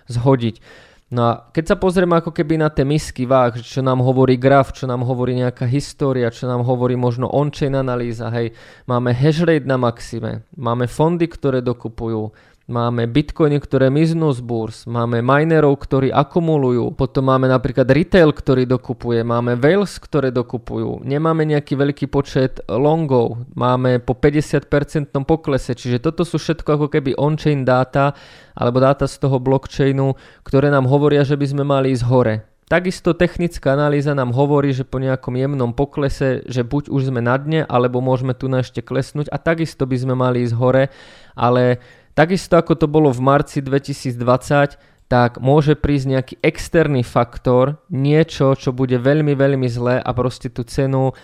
zhodiť. 0.06 0.86
No 1.08 1.20
a 1.24 1.32
keď 1.56 1.64
sa 1.72 1.76
pozrieme 1.80 2.20
ako 2.20 2.36
keby 2.36 2.60
na 2.60 2.68
tie 2.68 2.84
misky 2.84 3.24
váh, 3.24 3.56
čo 3.56 3.80
nám 3.80 4.04
hovorí 4.04 4.36
graf, 4.36 4.76
čo 4.76 4.84
nám 4.84 5.08
hovorí 5.08 5.40
nejaká 5.40 5.64
história, 5.64 6.28
čo 6.28 6.44
nám 6.44 6.68
hovorí 6.68 7.00
možno 7.00 7.32
on-chain 7.32 7.72
analýza, 7.72 8.28
hej, 8.28 8.52
máme 8.84 9.16
hash 9.16 9.40
rate 9.40 9.64
na 9.64 9.80
maxime, 9.80 10.44
máme 10.52 10.84
fondy, 10.84 11.24
ktoré 11.24 11.64
dokupujú, 11.64 12.28
máme 12.68 13.08
bitcoiny, 13.08 13.56
ktoré 13.64 13.88
miznú 13.88 14.28
z 14.36 14.44
burs, 14.44 14.84
máme 14.84 15.24
minerov, 15.24 15.80
ktorí 15.80 16.12
akumulujú, 16.12 16.92
potom 16.92 17.32
máme 17.32 17.48
napríklad 17.48 17.88
retail, 17.88 18.28
ktorý 18.30 18.68
dokupuje, 18.68 19.24
máme 19.24 19.56
whales, 19.56 19.96
ktoré 19.96 20.28
dokupujú, 20.28 21.00
nemáme 21.00 21.48
nejaký 21.48 21.74
veľký 21.80 22.06
počet 22.12 22.60
longov, 22.68 23.40
máme 23.56 24.04
po 24.04 24.12
50% 24.12 25.16
poklese, 25.24 25.72
čiže 25.72 26.04
toto 26.04 26.28
sú 26.28 26.36
všetko 26.36 26.68
ako 26.76 26.86
keby 26.92 27.16
on-chain 27.16 27.64
dáta 27.64 28.12
alebo 28.52 28.84
dáta 28.84 29.08
z 29.08 29.16
toho 29.16 29.40
blockchainu, 29.40 30.12
ktoré 30.44 30.68
nám 30.68 30.84
hovoria, 30.84 31.24
že 31.24 31.40
by 31.40 31.46
sme 31.48 31.64
mali 31.64 31.96
ísť 31.96 32.04
hore. 32.04 32.44
Takisto 32.68 33.16
technická 33.16 33.72
analýza 33.72 34.12
nám 34.12 34.36
hovorí, 34.36 34.76
že 34.76 34.84
po 34.84 35.00
nejakom 35.00 35.40
jemnom 35.40 35.72
poklese, 35.72 36.44
že 36.44 36.68
buď 36.68 36.92
už 36.92 37.08
sme 37.08 37.24
na 37.24 37.40
dne, 37.40 37.64
alebo 37.64 38.04
môžeme 38.04 38.36
tu 38.36 38.44
na 38.44 38.60
ešte 38.60 38.84
klesnúť 38.84 39.32
a 39.32 39.40
takisto 39.40 39.88
by 39.88 39.96
sme 39.96 40.12
mali 40.12 40.44
ísť 40.44 40.52
hore, 40.52 40.92
ale 41.32 41.80
Takisto 42.18 42.58
ako 42.58 42.74
to 42.74 42.90
bolo 42.90 43.14
v 43.14 43.22
marci 43.22 43.62
2020, 43.62 44.74
tak 45.06 45.38
môže 45.38 45.78
prísť 45.78 46.06
nejaký 46.10 46.34
externý 46.42 47.06
faktor, 47.06 47.78
niečo, 47.94 48.58
čo 48.58 48.74
bude 48.74 48.98
veľmi, 48.98 49.38
veľmi 49.38 49.70
zlé 49.70 50.02
a 50.02 50.10
proste 50.10 50.50
tú 50.50 50.66
cenu 50.66 51.14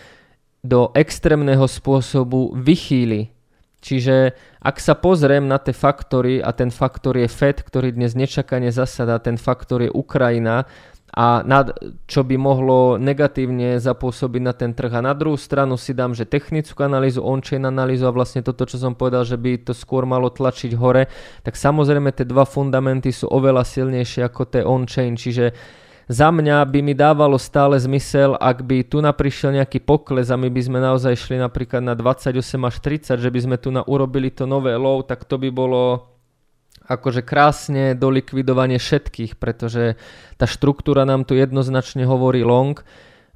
do 0.62 0.94
extrémneho 0.94 1.66
spôsobu 1.66 2.54
vychýli. 2.54 3.34
Čiže 3.82 4.38
ak 4.62 4.78
sa 4.78 4.94
pozriem 4.94 5.44
na 5.50 5.58
tie 5.58 5.74
faktory 5.74 6.38
a 6.38 6.54
ten 6.54 6.70
faktor 6.70 7.18
je 7.18 7.26
FED, 7.26 7.66
ktorý 7.66 7.90
dnes 7.90 8.14
nečakane 8.14 8.70
zasada, 8.70 9.18
ten 9.18 9.34
faktor 9.34 9.82
je 9.82 9.90
Ukrajina, 9.90 10.64
a 11.14 11.46
nad, 11.46 11.70
čo 12.10 12.26
by 12.26 12.34
mohlo 12.34 12.98
negatívne 12.98 13.78
zapôsobiť 13.78 14.42
na 14.42 14.50
ten 14.50 14.74
trh. 14.74 14.90
A 14.98 15.06
na 15.06 15.14
druhú 15.14 15.38
stranu 15.38 15.78
si 15.78 15.94
dám, 15.94 16.10
že 16.10 16.26
technickú 16.26 16.82
analýzu, 16.82 17.22
on-chain 17.22 17.62
analýzu 17.62 18.10
a 18.10 18.12
vlastne 18.12 18.42
toto, 18.42 18.66
čo 18.66 18.82
som 18.82 18.98
povedal, 18.98 19.22
že 19.22 19.38
by 19.38 19.62
to 19.62 19.72
skôr 19.78 20.02
malo 20.10 20.26
tlačiť 20.26 20.74
hore, 20.74 21.06
tak 21.46 21.54
samozrejme 21.54 22.10
tie 22.10 22.26
dva 22.26 22.42
fundamenty 22.42 23.14
sú 23.14 23.30
oveľa 23.30 23.62
silnejšie 23.62 24.26
ako 24.26 24.42
tie 24.50 24.66
on-chain, 24.66 25.14
čiže 25.14 25.54
za 26.04 26.28
mňa 26.28 26.66
by 26.68 26.80
mi 26.84 26.92
dávalo 26.92 27.40
stále 27.40 27.80
zmysel, 27.80 28.36
ak 28.36 28.66
by 28.66 28.84
tu 28.84 29.00
naprišiel 29.00 29.56
nejaký 29.56 29.80
pokles 29.80 30.28
a 30.28 30.36
my 30.36 30.52
by 30.52 30.60
sme 30.60 30.78
naozaj 30.82 31.16
šli 31.16 31.40
napríklad 31.40 31.80
na 31.80 31.96
28 31.96 32.36
až 32.60 32.76
30, 32.82 33.24
že 33.24 33.30
by 33.30 33.40
sme 33.40 33.56
tu 33.56 33.72
na 33.72 33.80
urobili 33.86 34.28
to 34.28 34.44
nové 34.44 34.76
low, 34.76 35.00
tak 35.00 35.24
to 35.24 35.40
by 35.40 35.48
bolo 35.48 36.13
akože 36.84 37.24
krásne 37.24 37.96
do 37.96 38.12
likvidovanie 38.12 38.76
všetkých, 38.76 39.40
pretože 39.40 39.96
tá 40.36 40.44
štruktúra 40.44 41.08
nám 41.08 41.24
tu 41.24 41.32
jednoznačne 41.36 42.04
hovorí 42.04 42.44
long. 42.44 42.76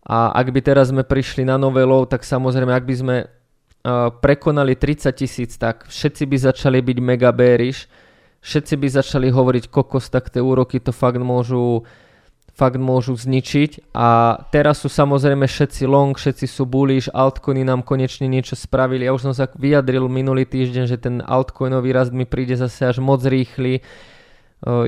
A 0.09 0.33
ak 0.33 0.53
by 0.53 0.61
teraz 0.65 0.89
sme 0.93 1.05
prišli 1.05 1.45
na 1.45 1.61
nové 1.61 1.85
low, 1.85 2.05
tak 2.09 2.25
samozrejme, 2.25 2.73
ak 2.73 2.85
by 2.89 2.95
sme 2.97 3.17
uh, 3.25 4.09
prekonali 4.13 4.77
30 4.77 5.13
tisíc, 5.13 5.57
tak 5.61 5.89
všetci 5.89 6.25
by 6.25 6.37
začali 6.49 6.79
byť 6.81 6.99
mega 7.01 7.29
bearish, 7.33 7.89
všetci 8.41 8.75
by 8.81 8.89
začali 8.89 9.29
hovoriť 9.29 9.69
kokos, 9.69 10.09
tak 10.09 10.33
tie 10.33 10.41
úroky 10.41 10.81
to 10.81 10.93
fakt 10.97 11.21
môžu 11.21 11.85
fakt 12.59 12.75
môžu 12.75 13.15
zničiť 13.15 13.95
a 13.95 14.35
teraz 14.51 14.83
sú 14.83 14.91
samozrejme 14.91 15.47
všetci 15.47 15.87
long, 15.87 16.11
všetci 16.19 16.51
sú 16.51 16.67
bullish, 16.67 17.07
altcoiny 17.07 17.63
nám 17.63 17.87
konečne 17.87 18.27
niečo 18.27 18.59
spravili. 18.59 19.07
Ja 19.07 19.15
už 19.15 19.31
som 19.31 19.35
sa 19.35 19.47
vyjadril 19.47 20.11
minulý 20.11 20.43
týždeň, 20.43 20.85
že 20.91 20.99
ten 20.99 21.23
altcoinový 21.23 21.95
rast 21.95 22.11
mi 22.11 22.27
príde 22.27 22.59
zase 22.59 22.91
až 22.91 22.99
moc 22.99 23.23
rýchly. 23.23 23.79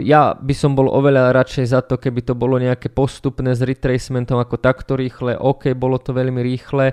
Ja 0.03 0.35
by 0.35 0.51
som 0.51 0.75
bol 0.75 0.91
oveľa 0.91 1.31
radšej 1.31 1.67
za 1.71 1.87
to, 1.87 1.95
keby 1.95 2.27
to 2.27 2.35
bolo 2.35 2.59
nejaké 2.59 2.91
postupné 2.91 3.55
s 3.55 3.63
retracementom 3.63 4.43
ako 4.43 4.59
takto 4.59 4.99
rýchle. 4.99 5.39
OK, 5.39 5.71
bolo 5.79 6.03
to 6.03 6.11
veľmi 6.11 6.43
rýchle, 6.43 6.91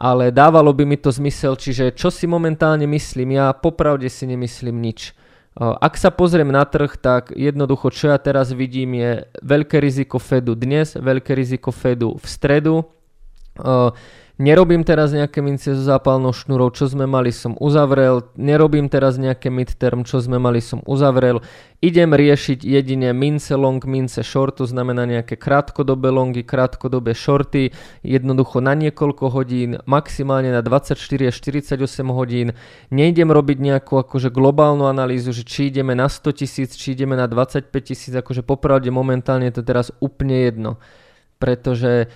ale 0.00 0.32
dávalo 0.32 0.72
by 0.72 0.88
mi 0.88 0.96
to 0.96 1.12
zmysel, 1.12 1.60
čiže 1.60 1.92
čo 1.92 2.08
si 2.08 2.24
momentálne 2.24 2.88
myslím, 2.88 3.36
ja 3.36 3.52
popravde 3.52 4.08
si 4.08 4.24
nemyslím 4.24 4.80
nič. 4.80 5.12
Ak 5.56 5.96
sa 5.96 6.12
pozriem 6.12 6.52
na 6.52 6.68
trh, 6.68 7.00
tak 7.00 7.32
jednoducho, 7.32 7.88
čo 7.88 8.12
ja 8.12 8.20
teraz 8.20 8.52
vidím, 8.52 9.00
je 9.00 9.24
veľké 9.40 9.80
riziko 9.80 10.20
Fedu 10.20 10.52
dnes, 10.52 10.92
veľké 10.92 11.32
riziko 11.32 11.72
Fedu 11.72 12.20
v 12.20 12.26
stredu. 12.28 12.84
Nerobím 14.36 14.84
teraz 14.84 15.16
nejaké 15.16 15.40
mince 15.40 15.72
so 15.72 15.80
zápalnou 15.80 16.28
šnúrou, 16.28 16.68
čo 16.68 16.84
sme 16.84 17.08
mali 17.08 17.32
som 17.32 17.56
uzavrel. 17.56 18.20
Nerobím 18.36 18.92
teraz 18.92 19.16
nejaké 19.16 19.48
midterm, 19.48 20.04
čo 20.04 20.20
sme 20.20 20.36
mali 20.36 20.60
som 20.60 20.84
uzavrel. 20.84 21.40
Idem 21.80 22.12
riešiť 22.12 22.60
jedine 22.60 23.16
mince 23.16 23.56
long, 23.56 23.80
mince 23.88 24.20
short, 24.20 24.60
to 24.60 24.68
znamená 24.68 25.08
nejaké 25.08 25.40
krátkodobé 25.40 26.12
longy, 26.12 26.44
krátkodobé 26.44 27.16
shorty, 27.16 27.72
jednoducho 28.04 28.60
na 28.60 28.76
niekoľko 28.76 29.32
hodín, 29.32 29.80
maximálne 29.88 30.52
na 30.52 30.60
24 30.60 31.00
až 31.32 31.36
48 31.40 31.80
hodín. 32.12 32.52
Nejdem 32.92 33.32
robiť 33.32 33.56
nejakú 33.56 33.96
akože 34.04 34.28
globálnu 34.28 34.84
analýzu, 34.84 35.32
že 35.32 35.48
či 35.48 35.72
ideme 35.72 35.96
na 35.96 36.12
100 36.12 36.44
tisíc, 36.44 36.76
či 36.76 36.92
ideme 36.92 37.16
na 37.16 37.24
25 37.24 37.72
tisíc, 37.72 38.12
akože 38.12 38.44
popravde 38.44 38.92
momentálne 38.92 39.48
je 39.48 39.56
to 39.56 39.64
teraz 39.64 39.96
úplne 40.04 40.44
jedno. 40.44 40.76
Pretože 41.40 42.12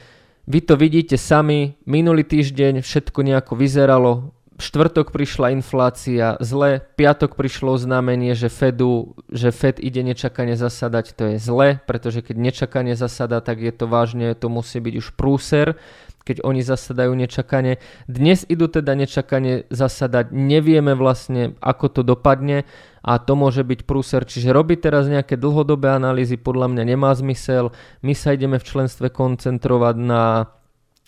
vy 0.50 0.60
to 0.66 0.74
vidíte 0.74 1.14
sami, 1.14 1.78
minulý 1.86 2.26
týždeň 2.26 2.82
všetko 2.82 3.22
nejako 3.22 3.54
vyzeralo, 3.54 4.34
štvrtok 4.60 5.10
prišla 5.10 5.56
inflácia 5.56 6.36
zle, 6.38 6.84
piatok 6.94 7.34
prišlo 7.34 7.74
oznámenie, 7.74 8.36
že 8.38 8.52
Fedu, 8.52 9.18
že 9.32 9.50
Fed 9.50 9.80
ide 9.80 10.04
nečakane 10.04 10.54
zasadať, 10.54 11.16
to 11.16 11.22
je 11.34 11.36
zle, 11.40 11.82
pretože 11.88 12.20
keď 12.20 12.36
nečakane 12.36 12.94
zasada, 12.94 13.40
tak 13.40 13.64
je 13.64 13.72
to 13.72 13.88
vážne, 13.88 14.36
to 14.36 14.52
musí 14.52 14.78
byť 14.78 14.94
už 15.00 15.08
prúser, 15.16 15.80
keď 16.22 16.44
oni 16.44 16.60
zasadajú 16.60 17.12
nečakane. 17.16 17.80
Dnes 18.06 18.44
idú 18.46 18.68
teda 18.68 18.92
nečakane 18.94 19.66
zasadať, 19.72 20.30
nevieme 20.30 20.92
vlastne, 20.92 21.56
ako 21.58 21.86
to 21.90 22.00
dopadne 22.04 22.68
a 23.00 23.16
to 23.16 23.32
môže 23.32 23.64
byť 23.64 23.88
prúser. 23.88 24.28
Čiže 24.28 24.52
robiť 24.52 24.78
teraz 24.92 25.08
nejaké 25.08 25.40
dlhodobé 25.40 25.90
analýzy 25.96 26.36
podľa 26.36 26.70
mňa 26.76 26.84
nemá 26.84 27.10
zmysel. 27.16 27.72
My 28.04 28.12
sa 28.12 28.36
ideme 28.36 28.60
v 28.60 28.68
členstve 28.68 29.08
koncentrovať 29.08 29.96
na 29.96 30.52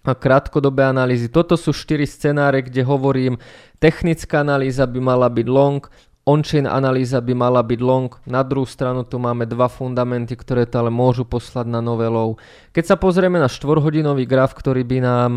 krátkodobé 0.02 0.82
analýzy. 0.82 1.30
Toto 1.30 1.54
sú 1.54 1.70
4 1.70 2.02
scenáre, 2.02 2.66
kde 2.66 2.82
hovorím, 2.82 3.38
technická 3.78 4.42
analýza 4.42 4.82
by 4.90 4.98
mala 4.98 5.30
byť 5.30 5.46
long, 5.46 5.86
on-chain 6.22 6.70
analýza 6.70 7.18
by 7.18 7.34
mala 7.34 7.62
byť 7.66 7.80
long, 7.82 8.10
na 8.30 8.46
druhú 8.46 8.66
stranu 8.66 9.02
tu 9.02 9.18
máme 9.18 9.42
dva 9.46 9.66
fundamenty, 9.66 10.38
ktoré 10.38 10.70
to 10.70 10.78
ale 10.78 10.90
môžu 10.90 11.26
poslať 11.26 11.66
na 11.66 11.82
nové 11.82 12.06
low. 12.06 12.38
Keď 12.70 12.94
sa 12.94 12.96
pozrieme 12.98 13.42
na 13.42 13.50
4-hodinový 13.50 14.26
graf, 14.26 14.54
ktorý 14.54 14.86
by 14.86 14.98
nám 15.02 15.32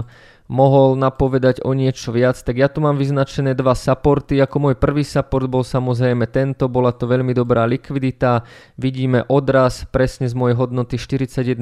mohol 0.45 0.93
napovedať 0.93 1.65
o 1.65 1.73
niečo 1.73 2.13
viac, 2.13 2.37
tak 2.37 2.61
ja 2.61 2.69
tu 2.69 2.77
mám 2.77 3.01
vyznačené 3.01 3.57
dva 3.57 3.73
supporty, 3.73 4.37
ako 4.37 4.55
môj 4.61 4.75
prvý 4.77 5.01
support 5.01 5.49
bol 5.49 5.65
samozrejme 5.65 6.29
tento, 6.29 6.69
bola 6.69 6.93
to 6.93 7.09
veľmi 7.09 7.33
dobrá 7.33 7.65
likvidita, 7.65 8.45
vidíme 8.77 9.25
odraz 9.25 9.89
presne 9.89 10.29
z 10.29 10.37
mojej 10.37 10.53
hodnoty 10.53 11.01
41 11.01 11.57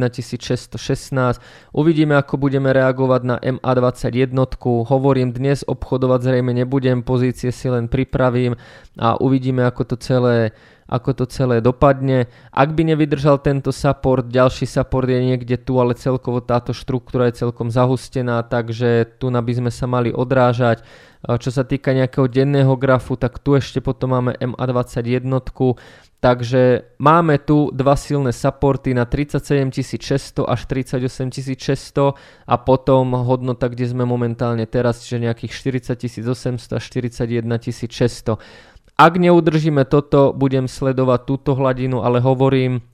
616, 0.75 1.39
uvidíme 1.71 2.19
ako 2.19 2.35
budeme 2.35 2.75
reagovať 2.75 3.21
na 3.23 3.35
MA21, 3.39 4.35
hovorím 4.83 5.31
dnes 5.31 5.63
obchodovať 5.63 6.19
zrejme 6.19 6.51
nebudem, 6.51 7.07
pozície 7.07 7.55
si 7.55 7.71
len 7.71 7.87
pripravím 7.87 8.59
a 8.99 9.15
uvidíme 9.15 9.63
ako 9.63 9.81
to 9.89 9.95
celé 9.95 10.51
ako 10.87 11.23
to 11.23 11.25
celé 11.29 11.63
dopadne. 11.63 12.27
Ak 12.51 12.75
by 12.75 12.93
nevydržal 12.93 13.39
tento 13.39 13.71
support, 13.71 14.27
ďalší 14.27 14.67
support 14.67 15.07
je 15.07 15.19
niekde 15.19 15.55
tu, 15.61 15.79
ale 15.79 15.95
celkovo 15.95 16.43
táto 16.43 16.75
štruktúra 16.75 17.31
je 17.31 17.43
celkom 17.47 17.71
zahustená, 17.71 18.43
takže 18.45 19.19
tu 19.19 19.31
by 19.31 19.53
sme 19.53 19.71
sa 19.71 19.85
mali 19.87 20.11
odrážať. 20.11 20.83
Čo 21.23 21.55
sa 21.55 21.63
týka 21.63 21.95
nejakého 21.95 22.27
denného 22.27 22.75
grafu, 22.75 23.15
tak 23.15 23.39
tu 23.39 23.55
ešte 23.55 23.79
potom 23.79 24.11
máme 24.11 24.35
MA21, 24.43 25.23
takže 26.19 26.83
máme 26.99 27.39
tu 27.39 27.71
dva 27.71 27.95
silné 27.95 28.35
supporty 28.35 28.91
na 28.91 29.07
37 29.07 29.71
600 29.71 30.43
až 30.43 30.67
38 30.67 31.31
600 31.31 32.15
a 32.43 32.55
potom 32.59 33.15
hodnota, 33.23 33.71
kde 33.71 33.87
sme 33.87 34.03
momentálne 34.03 34.67
teraz, 34.67 35.07
čiže 35.07 35.31
nejakých 35.31 35.79
40 35.95 36.59
800 36.59 36.75
až 36.75 36.83
41 36.91 37.47
600. 37.87 38.39
Ak 38.93 39.17
neudržíme 39.17 39.89
toto, 39.89 40.31
budem 40.37 40.69
sledovať 40.69 41.19
túto 41.25 41.57
hladinu, 41.57 42.05
ale 42.05 42.21
hovorím, 42.21 42.85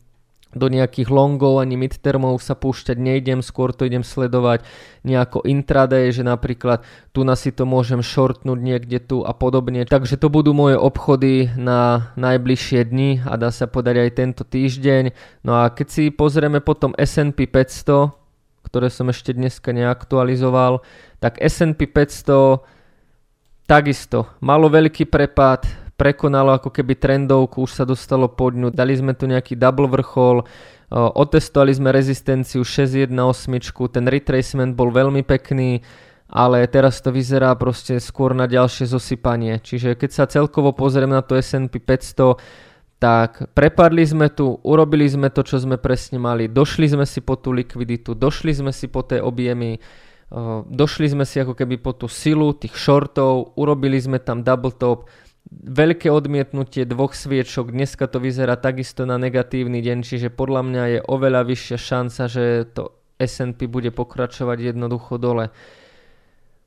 do 0.49 0.65
nejakých 0.65 1.13
longov 1.13 1.62
ani 1.62 1.77
midtermov 1.77 2.41
sa 2.41 2.57
púšťať 2.57 2.97
nejdem, 2.97 3.45
skôr 3.45 3.69
to 3.69 3.85
idem 3.85 4.01
sledovať 4.01 4.65
nejako 5.05 5.45
intraday, 5.45 6.09
že 6.09 6.25
napríklad 6.25 6.81
tu 7.13 7.21
na 7.21 7.38
si 7.38 7.53
to 7.53 7.69
môžem 7.69 8.01
shortnúť 8.01 8.57
niekde 8.57 8.97
tu 8.97 9.21
a 9.21 9.29
podobne. 9.38 9.85
Takže 9.85 10.17
to 10.17 10.33
budú 10.33 10.57
moje 10.57 10.73
obchody 10.73 11.53
na 11.53 12.09
najbližšie 12.17 12.81
dni 12.89 13.21
a 13.29 13.38
dá 13.38 13.53
sa 13.53 13.69
podať 13.69 14.09
aj 14.09 14.12
tento 14.17 14.41
týždeň. 14.41 15.13
No 15.45 15.62
a 15.62 15.69
keď 15.69 15.88
si 15.93 16.03
pozrieme 16.09 16.65
potom 16.65 16.97
S&P 16.97 17.45
500, 17.45 18.09
ktoré 18.65 18.89
som 18.89 19.05
ešte 19.13 19.38
dneska 19.38 19.69
neaktualizoval, 19.69 20.81
tak 21.21 21.38
S&P 21.38 21.85
500 21.85 23.69
takisto 23.69 24.25
malo 24.41 24.65
veľký 24.65 25.05
prepad, 25.05 25.88
prekonalo 25.99 26.55
ako 26.55 26.71
keby 26.71 26.95
trendovku, 26.95 27.67
už 27.67 27.71
sa 27.75 27.83
dostalo 27.83 28.31
pod 28.31 28.55
ňu, 28.55 28.71
dali 28.71 28.95
sme 28.95 29.12
tu 29.12 29.27
nejaký 29.27 29.59
double 29.59 29.91
vrchol, 29.91 30.47
otestovali 30.95 31.75
sme 31.75 31.91
rezistenciu 31.91 32.63
618, 32.63 33.12
ten 33.91 34.05
retracement 34.07 34.71
bol 34.71 34.95
veľmi 34.95 35.27
pekný, 35.27 35.83
ale 36.31 36.63
teraz 36.71 37.03
to 37.03 37.12
vyzerá 37.12 37.51
proste 37.59 37.99
skôr 37.99 38.31
na 38.31 38.47
ďalšie 38.47 38.88
zosypanie. 38.88 39.59
Čiže 39.59 39.99
keď 39.99 40.09
sa 40.13 40.25
celkovo 40.29 40.71
pozriem 40.71 41.12
na 41.12 41.25
to 41.25 41.35
S&P 41.35 41.81
500, 41.83 42.39
tak 42.99 43.49
prepadli 43.55 44.03
sme 44.03 44.27
tu, 44.27 44.59
urobili 44.62 45.07
sme 45.07 45.31
to, 45.31 45.41
čo 45.41 45.55
sme 45.57 45.79
presne 45.79 46.19
mali, 46.19 46.51
došli 46.51 46.85
sme 46.85 47.07
si 47.07 47.23
po 47.23 47.39
tú 47.39 47.55
likviditu, 47.55 48.12
došli 48.12 48.51
sme 48.51 48.75
si 48.75 48.91
po 48.91 49.07
tie 49.07 49.23
objemy, 49.23 49.79
došli 50.69 51.07
sme 51.07 51.25
si 51.25 51.39
ako 51.41 51.55
keby 51.57 51.79
po 51.79 51.95
tú 51.95 52.12
silu 52.12 52.51
tých 52.53 52.75
shortov, 52.75 53.55
urobili 53.55 53.97
sme 53.97 54.19
tam 54.19 54.43
double 54.43 54.75
top, 54.75 55.07
veľké 55.49 56.13
odmietnutie 56.13 56.85
dvoch 56.85 57.17
sviečok, 57.17 57.73
dneska 57.73 58.05
to 58.05 58.21
vyzerá 58.21 58.53
takisto 58.55 59.09
na 59.09 59.17
negatívny 59.17 59.81
deň, 59.81 60.05
čiže 60.05 60.29
podľa 60.29 60.62
mňa 60.62 60.83
je 60.85 60.99
oveľa 61.09 61.41
vyššia 61.45 61.77
šanca, 61.77 62.23
že 62.29 62.43
to 62.69 62.93
S&P 63.19 63.65
bude 63.65 63.89
pokračovať 63.91 64.73
jednoducho 64.73 65.17
dole. 65.17 65.51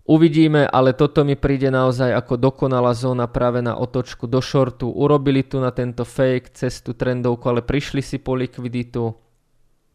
Uvidíme, 0.03 0.67
ale 0.67 0.99
toto 0.99 1.23
mi 1.23 1.39
príde 1.39 1.71
naozaj 1.71 2.11
ako 2.11 2.35
dokonalá 2.35 2.91
zóna 2.91 3.31
práve 3.31 3.63
na 3.63 3.79
otočku 3.79 4.27
do 4.27 4.43
shortu. 4.43 4.91
Urobili 4.91 5.47
tu 5.47 5.63
na 5.63 5.71
tento 5.71 6.03
fake 6.03 6.51
cez 6.59 6.83
tú 6.83 6.91
trendovku, 6.91 7.47
ale 7.47 7.63
prišli 7.63 8.03
si 8.03 8.19
po 8.19 8.35
likviditu. 8.35 9.15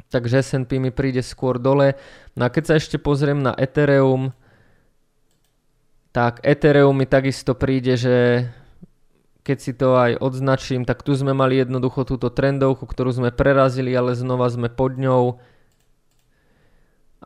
Takže 0.07 0.39
S&P 0.39 0.79
mi 0.79 0.95
príde 0.95 1.19
skôr 1.19 1.59
dole. 1.59 1.99
No 2.39 2.47
a 2.47 2.49
keď 2.49 2.63
sa 2.63 2.73
ešte 2.79 2.95
pozriem 2.95 3.43
na 3.43 3.51
Ethereum, 3.59 4.31
tak 6.15 6.39
Ethereum 6.39 6.95
mi 6.95 7.03
takisto 7.03 7.51
príde, 7.51 7.99
že 7.99 8.47
keď 9.47 9.57
si 9.63 9.71
to 9.71 9.95
aj 9.95 10.19
odznačím, 10.19 10.83
tak 10.83 11.07
tu 11.07 11.15
sme 11.15 11.31
mali 11.31 11.63
jednoducho 11.63 12.03
túto 12.03 12.27
trendovku, 12.27 12.83
ktorú 12.83 13.15
sme 13.15 13.29
prerazili, 13.31 13.95
ale 13.95 14.11
znova 14.11 14.51
sme 14.51 14.67
pod 14.67 14.99
ňou 14.99 15.39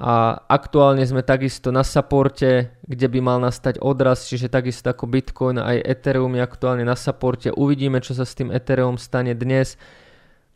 a 0.02 0.40
aktuálne 0.48 1.04
sme 1.04 1.26
takisto 1.26 1.74
na 1.74 1.84
supporte, 1.84 2.72
kde 2.88 3.08
by 3.12 3.20
mal 3.20 3.38
nastať 3.44 3.82
odraz, 3.84 4.30
čiže 4.30 4.48
takisto 4.48 4.88
ako 4.88 5.10
Bitcoin 5.10 5.60
aj 5.60 5.84
Ethereum 5.84 6.32
je 6.38 6.42
aktuálne 6.42 6.86
na 6.88 6.96
supporte. 6.96 7.52
Uvidíme, 7.52 8.00
čo 8.00 8.16
sa 8.16 8.24
s 8.24 8.38
tým 8.38 8.54
Ethereum 8.54 8.96
stane 8.96 9.36
dnes. 9.36 9.76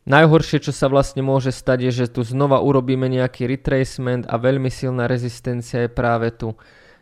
Najhoršie, 0.06 0.62
čo 0.62 0.72
sa 0.72 0.86
vlastne 0.86 1.20
môže 1.20 1.50
stať, 1.50 1.90
je, 1.90 2.06
že 2.06 2.06
tu 2.14 2.22
znova 2.22 2.62
urobíme 2.62 3.10
nejaký 3.10 3.44
retracement 3.50 4.24
a 4.30 4.38
veľmi 4.38 4.70
silná 4.70 5.04
rezistencia 5.10 5.84
je 5.84 5.90
práve 5.90 6.30
tu. 6.32 6.54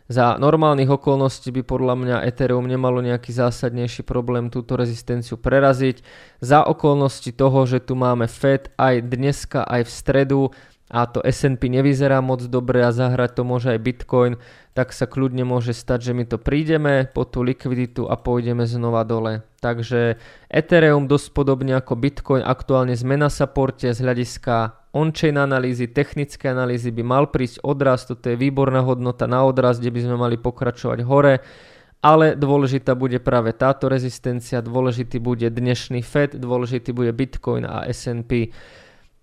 Za 0.05 0.37
normálnych 0.37 0.85
okolností 0.85 1.49
by 1.49 1.65
podľa 1.65 1.95
mňa 1.97 2.17
Ethereum 2.29 2.69
nemalo 2.69 3.01
nejaký 3.01 3.33
zásadnejší 3.33 4.05
problém 4.05 4.53
túto 4.53 4.77
rezistenciu 4.77 5.41
preraziť. 5.41 6.05
Za 6.45 6.61
okolnosti 6.61 7.33
toho, 7.33 7.65
že 7.65 7.81
tu 7.81 7.97
máme 7.97 8.29
Fed 8.29 8.69
aj 8.77 9.01
dneska, 9.01 9.65
aj 9.65 9.81
v 9.81 9.91
stredu, 9.91 10.41
a 10.85 11.09
to 11.09 11.17
S&P 11.25 11.65
nevyzerá 11.65 12.21
moc 12.21 12.45
dobre 12.45 12.85
a 12.85 12.93
zahrať 12.93 13.41
to 13.41 13.43
môže 13.43 13.73
aj 13.73 13.81
Bitcoin, 13.81 14.37
tak 14.77 14.93
sa 14.93 15.09
kľudne 15.09 15.41
môže 15.41 15.73
stať, 15.73 16.11
že 16.11 16.13
my 16.13 16.29
to 16.29 16.37
prídeme 16.37 17.09
po 17.09 17.25
tú 17.25 17.41
likviditu 17.41 18.05
a 18.05 18.13
pôjdeme 18.13 18.69
znova 18.69 19.01
dole. 19.01 19.41
Takže 19.65 20.21
Ethereum 20.45 21.09
dosť 21.09 21.33
podobne 21.33 21.73
ako 21.73 21.97
Bitcoin 21.97 22.45
aktuálne 22.45 22.93
sme 22.93 23.17
na 23.17 23.33
supporte 23.33 23.89
z 23.89 23.97
hľadiska 23.97 24.84
on-chain 24.95 25.35
analýzy, 25.35 25.91
technické 25.91 26.55
analýzy 26.55 26.95
by 26.95 27.03
mal 27.03 27.27
prísť 27.27 27.61
odraz, 27.67 28.07
toto 28.07 28.31
je 28.31 28.39
výborná 28.39 28.79
hodnota 28.79 29.27
na 29.27 29.43
odraz, 29.43 29.83
kde 29.83 29.91
by 29.91 29.99
sme 30.07 30.15
mali 30.15 30.39
pokračovať 30.39 30.99
hore 31.03 31.43
ale 32.05 32.37
dôležitá 32.37 32.93
bude 32.93 33.17
práve 33.17 33.49
táto 33.57 33.89
rezistencia, 33.89 34.61
dôležitý 34.61 35.17
bude 35.17 35.49
dnešný 35.49 36.05
FED, 36.05 36.37
dôležitý 36.37 36.93
bude 36.93 37.09
Bitcoin 37.09 37.65
a 37.65 37.89
S&P. 37.89 38.53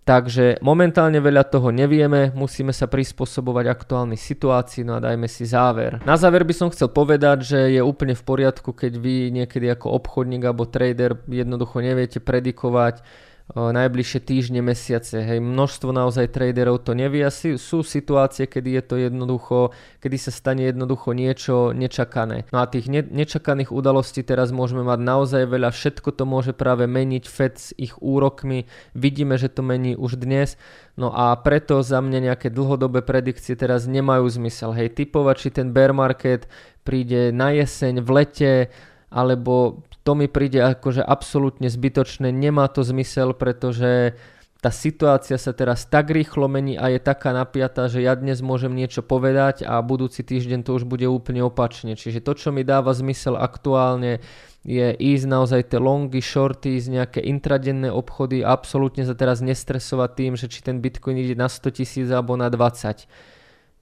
Takže 0.03 0.59
momentálne 0.67 1.23
veľa 1.23 1.47
toho 1.47 1.71
nevieme, 1.71 2.35
musíme 2.35 2.75
sa 2.75 2.91
prispôsobovať 2.91 3.71
aktuálnej 3.71 4.19
situácii, 4.19 4.83
no 4.83 4.99
a 4.99 5.05
dajme 5.05 5.31
si 5.31 5.47
záver. 5.47 6.03
Na 6.03 6.19
záver 6.19 6.43
by 6.43 6.51
som 6.51 6.75
chcel 6.75 6.91
povedať, 6.91 7.55
že 7.55 7.59
je 7.71 7.79
úplne 7.79 8.19
v 8.19 8.27
poriadku, 8.27 8.75
keď 8.75 8.99
vy 8.99 9.31
niekedy 9.31 9.71
ako 9.71 9.95
obchodník 10.03 10.43
alebo 10.43 10.67
trader 10.67 11.23
jednoducho 11.31 11.79
neviete 11.79 12.19
predikovať 12.19 12.99
najbližšie 13.53 14.21
týždne, 14.25 14.65
mesiace. 14.65 15.21
Hej, 15.21 15.45
množstvo 15.45 15.93
naozaj 15.93 16.33
traderov 16.33 16.81
to 16.81 16.97
nevie. 16.97 17.21
Asi 17.21 17.61
sú 17.61 17.85
situácie, 17.85 18.49
kedy 18.49 18.81
je 18.81 18.83
to 18.83 18.95
jednoducho, 18.97 19.77
kedy 20.01 20.17
sa 20.17 20.33
stane 20.33 20.65
jednoducho 20.65 21.13
niečo 21.13 21.77
nečakané. 21.77 22.49
No 22.49 22.65
a 22.65 22.71
tých 22.71 22.89
ne- 22.89 23.05
nečakaných 23.05 23.69
udalostí 23.69 24.25
teraz 24.25 24.57
môžeme 24.57 24.81
mať 24.81 25.01
naozaj 25.05 25.43
veľa. 25.45 25.69
Všetko 25.69 26.17
to 26.17 26.25
môže 26.25 26.57
práve 26.57 26.89
meniť 26.89 27.25
Fed 27.29 27.55
s 27.61 27.77
ich 27.77 27.93
úrokmi. 28.01 28.65
Vidíme, 28.97 29.37
že 29.37 29.53
to 29.53 29.61
mení 29.61 30.01
už 30.01 30.17
dnes. 30.17 30.57
No 30.97 31.13
a 31.13 31.37
preto 31.37 31.85
za 31.85 32.01
mňa 32.01 32.33
nejaké 32.33 32.49
dlhodobé 32.49 33.05
predikcie 33.05 33.53
teraz 33.53 33.85
nemajú 33.85 34.29
zmysel. 34.33 34.73
Hej, 34.73 34.97
typovať, 34.97 35.37
či 35.37 35.49
ten 35.53 35.77
bear 35.77 35.93
market 35.93 36.49
príde 36.89 37.37
na 37.37 37.53
jeseň, 37.53 38.01
v 38.01 38.11
lete, 38.17 38.53
alebo 39.13 39.85
to 40.03 40.13
mi 40.19 40.27
príde 40.27 40.59
akože 40.59 41.03
absolútne 41.03 41.71
zbytočné, 41.71 42.35
nemá 42.35 42.67
to 42.67 42.83
zmysel, 42.83 43.35
pretože 43.35 44.19
tá 44.63 44.71
situácia 44.71 45.35
sa 45.43 45.51
teraz 45.51 45.91
tak 45.91 46.15
rýchlo 46.15 46.47
mení 46.47 46.79
a 46.79 46.87
je 46.87 47.03
taká 47.03 47.35
napiatá, 47.35 47.91
že 47.91 47.99
ja 47.99 48.15
dnes 48.15 48.39
môžem 48.47 48.71
niečo 48.71 49.03
povedať 49.03 49.67
a 49.67 49.83
budúci 49.83 50.23
týždeň 50.23 50.63
to 50.63 50.79
už 50.79 50.87
bude 50.87 51.03
úplne 51.03 51.43
opačne. 51.43 51.99
Čiže 51.99 52.23
to, 52.23 52.39
čo 52.39 52.55
mi 52.55 52.63
dáva 52.63 52.95
zmysel 52.95 53.35
aktuálne, 53.35 54.23
je 54.63 54.95
ísť 54.95 55.27
naozaj 55.27 55.75
tie 55.75 55.83
longy, 55.83 56.23
shorty, 56.23 56.79
z 56.79 56.95
nejaké 56.95 57.19
intradenné 57.27 57.91
obchody 57.91 58.47
a 58.47 58.55
absolútne 58.55 59.03
sa 59.03 59.19
teraz 59.19 59.43
nestresovať 59.43 60.11
tým, 60.15 60.33
že 60.39 60.47
či 60.47 60.63
ten 60.63 60.79
Bitcoin 60.79 61.19
ide 61.19 61.35
na 61.35 61.51
100 61.51 61.83
tisíc 61.83 62.07
alebo 62.15 62.39
na 62.39 62.47
20 62.47 63.32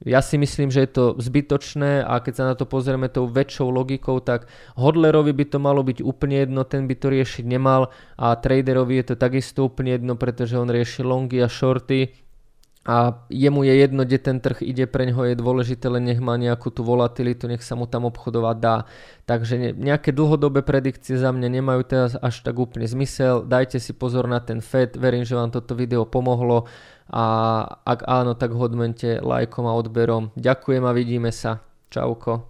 ja 0.00 0.24
si 0.24 0.40
myslím, 0.40 0.72
že 0.72 0.88
je 0.88 0.90
to 0.96 1.04
zbytočné 1.20 2.00
a 2.00 2.24
keď 2.24 2.32
sa 2.32 2.44
na 2.48 2.54
to 2.56 2.64
pozrieme 2.64 3.12
tou 3.12 3.28
väčšou 3.28 3.68
logikou, 3.68 4.16
tak 4.24 4.48
hodlerovi 4.80 5.36
by 5.36 5.44
to 5.44 5.58
malo 5.60 5.84
byť 5.84 6.00
úplne 6.00 6.40
jedno, 6.40 6.64
ten 6.64 6.88
by 6.88 6.96
to 6.96 7.12
riešiť 7.12 7.44
nemal 7.44 7.92
a 8.16 8.32
traderovi 8.32 8.96
je 9.04 9.12
to 9.12 9.14
takisto 9.20 9.68
úplne 9.68 10.00
jedno, 10.00 10.16
pretože 10.16 10.56
on 10.56 10.72
rieši 10.72 11.04
longy 11.04 11.44
a 11.44 11.52
shorty 11.52 12.16
a 12.80 13.28
jemu 13.28 13.60
je 13.68 13.74
jedno, 13.76 14.08
kde 14.08 14.18
ten 14.18 14.40
trh 14.40 14.64
ide, 14.64 14.88
pre 14.88 15.04
ňoho 15.04 15.28
je 15.28 15.36
dôležité, 15.36 15.92
len 15.92 16.00
nech 16.00 16.16
má 16.16 16.40
nejakú 16.40 16.72
tú 16.72 16.80
volatilitu, 16.80 17.44
nech 17.44 17.60
sa 17.60 17.76
mu 17.76 17.84
tam 17.84 18.08
obchodovať 18.08 18.56
dá. 18.56 18.88
Takže 19.28 19.76
nejaké 19.76 20.16
dlhodobé 20.16 20.64
predikcie 20.64 21.20
za 21.20 21.28
mňa 21.28 21.60
nemajú 21.60 21.82
teraz 21.84 22.16
až 22.16 22.40
tak 22.40 22.56
úplne 22.56 22.88
zmysel. 22.88 23.44
Dajte 23.44 23.76
si 23.76 23.92
pozor 23.92 24.24
na 24.32 24.40
ten 24.40 24.64
FED, 24.64 24.96
verím, 24.96 25.28
že 25.28 25.36
vám 25.36 25.52
toto 25.52 25.76
video 25.76 26.08
pomohlo 26.08 26.64
a 27.10 27.24
ak 27.82 28.06
áno, 28.06 28.38
tak 28.38 28.54
hodmente 28.54 29.18
lajkom 29.18 29.66
a 29.66 29.74
odberom. 29.74 30.30
Ďakujem 30.38 30.82
a 30.86 30.94
vidíme 30.94 31.30
sa. 31.34 31.62
Čauko. 31.90 32.49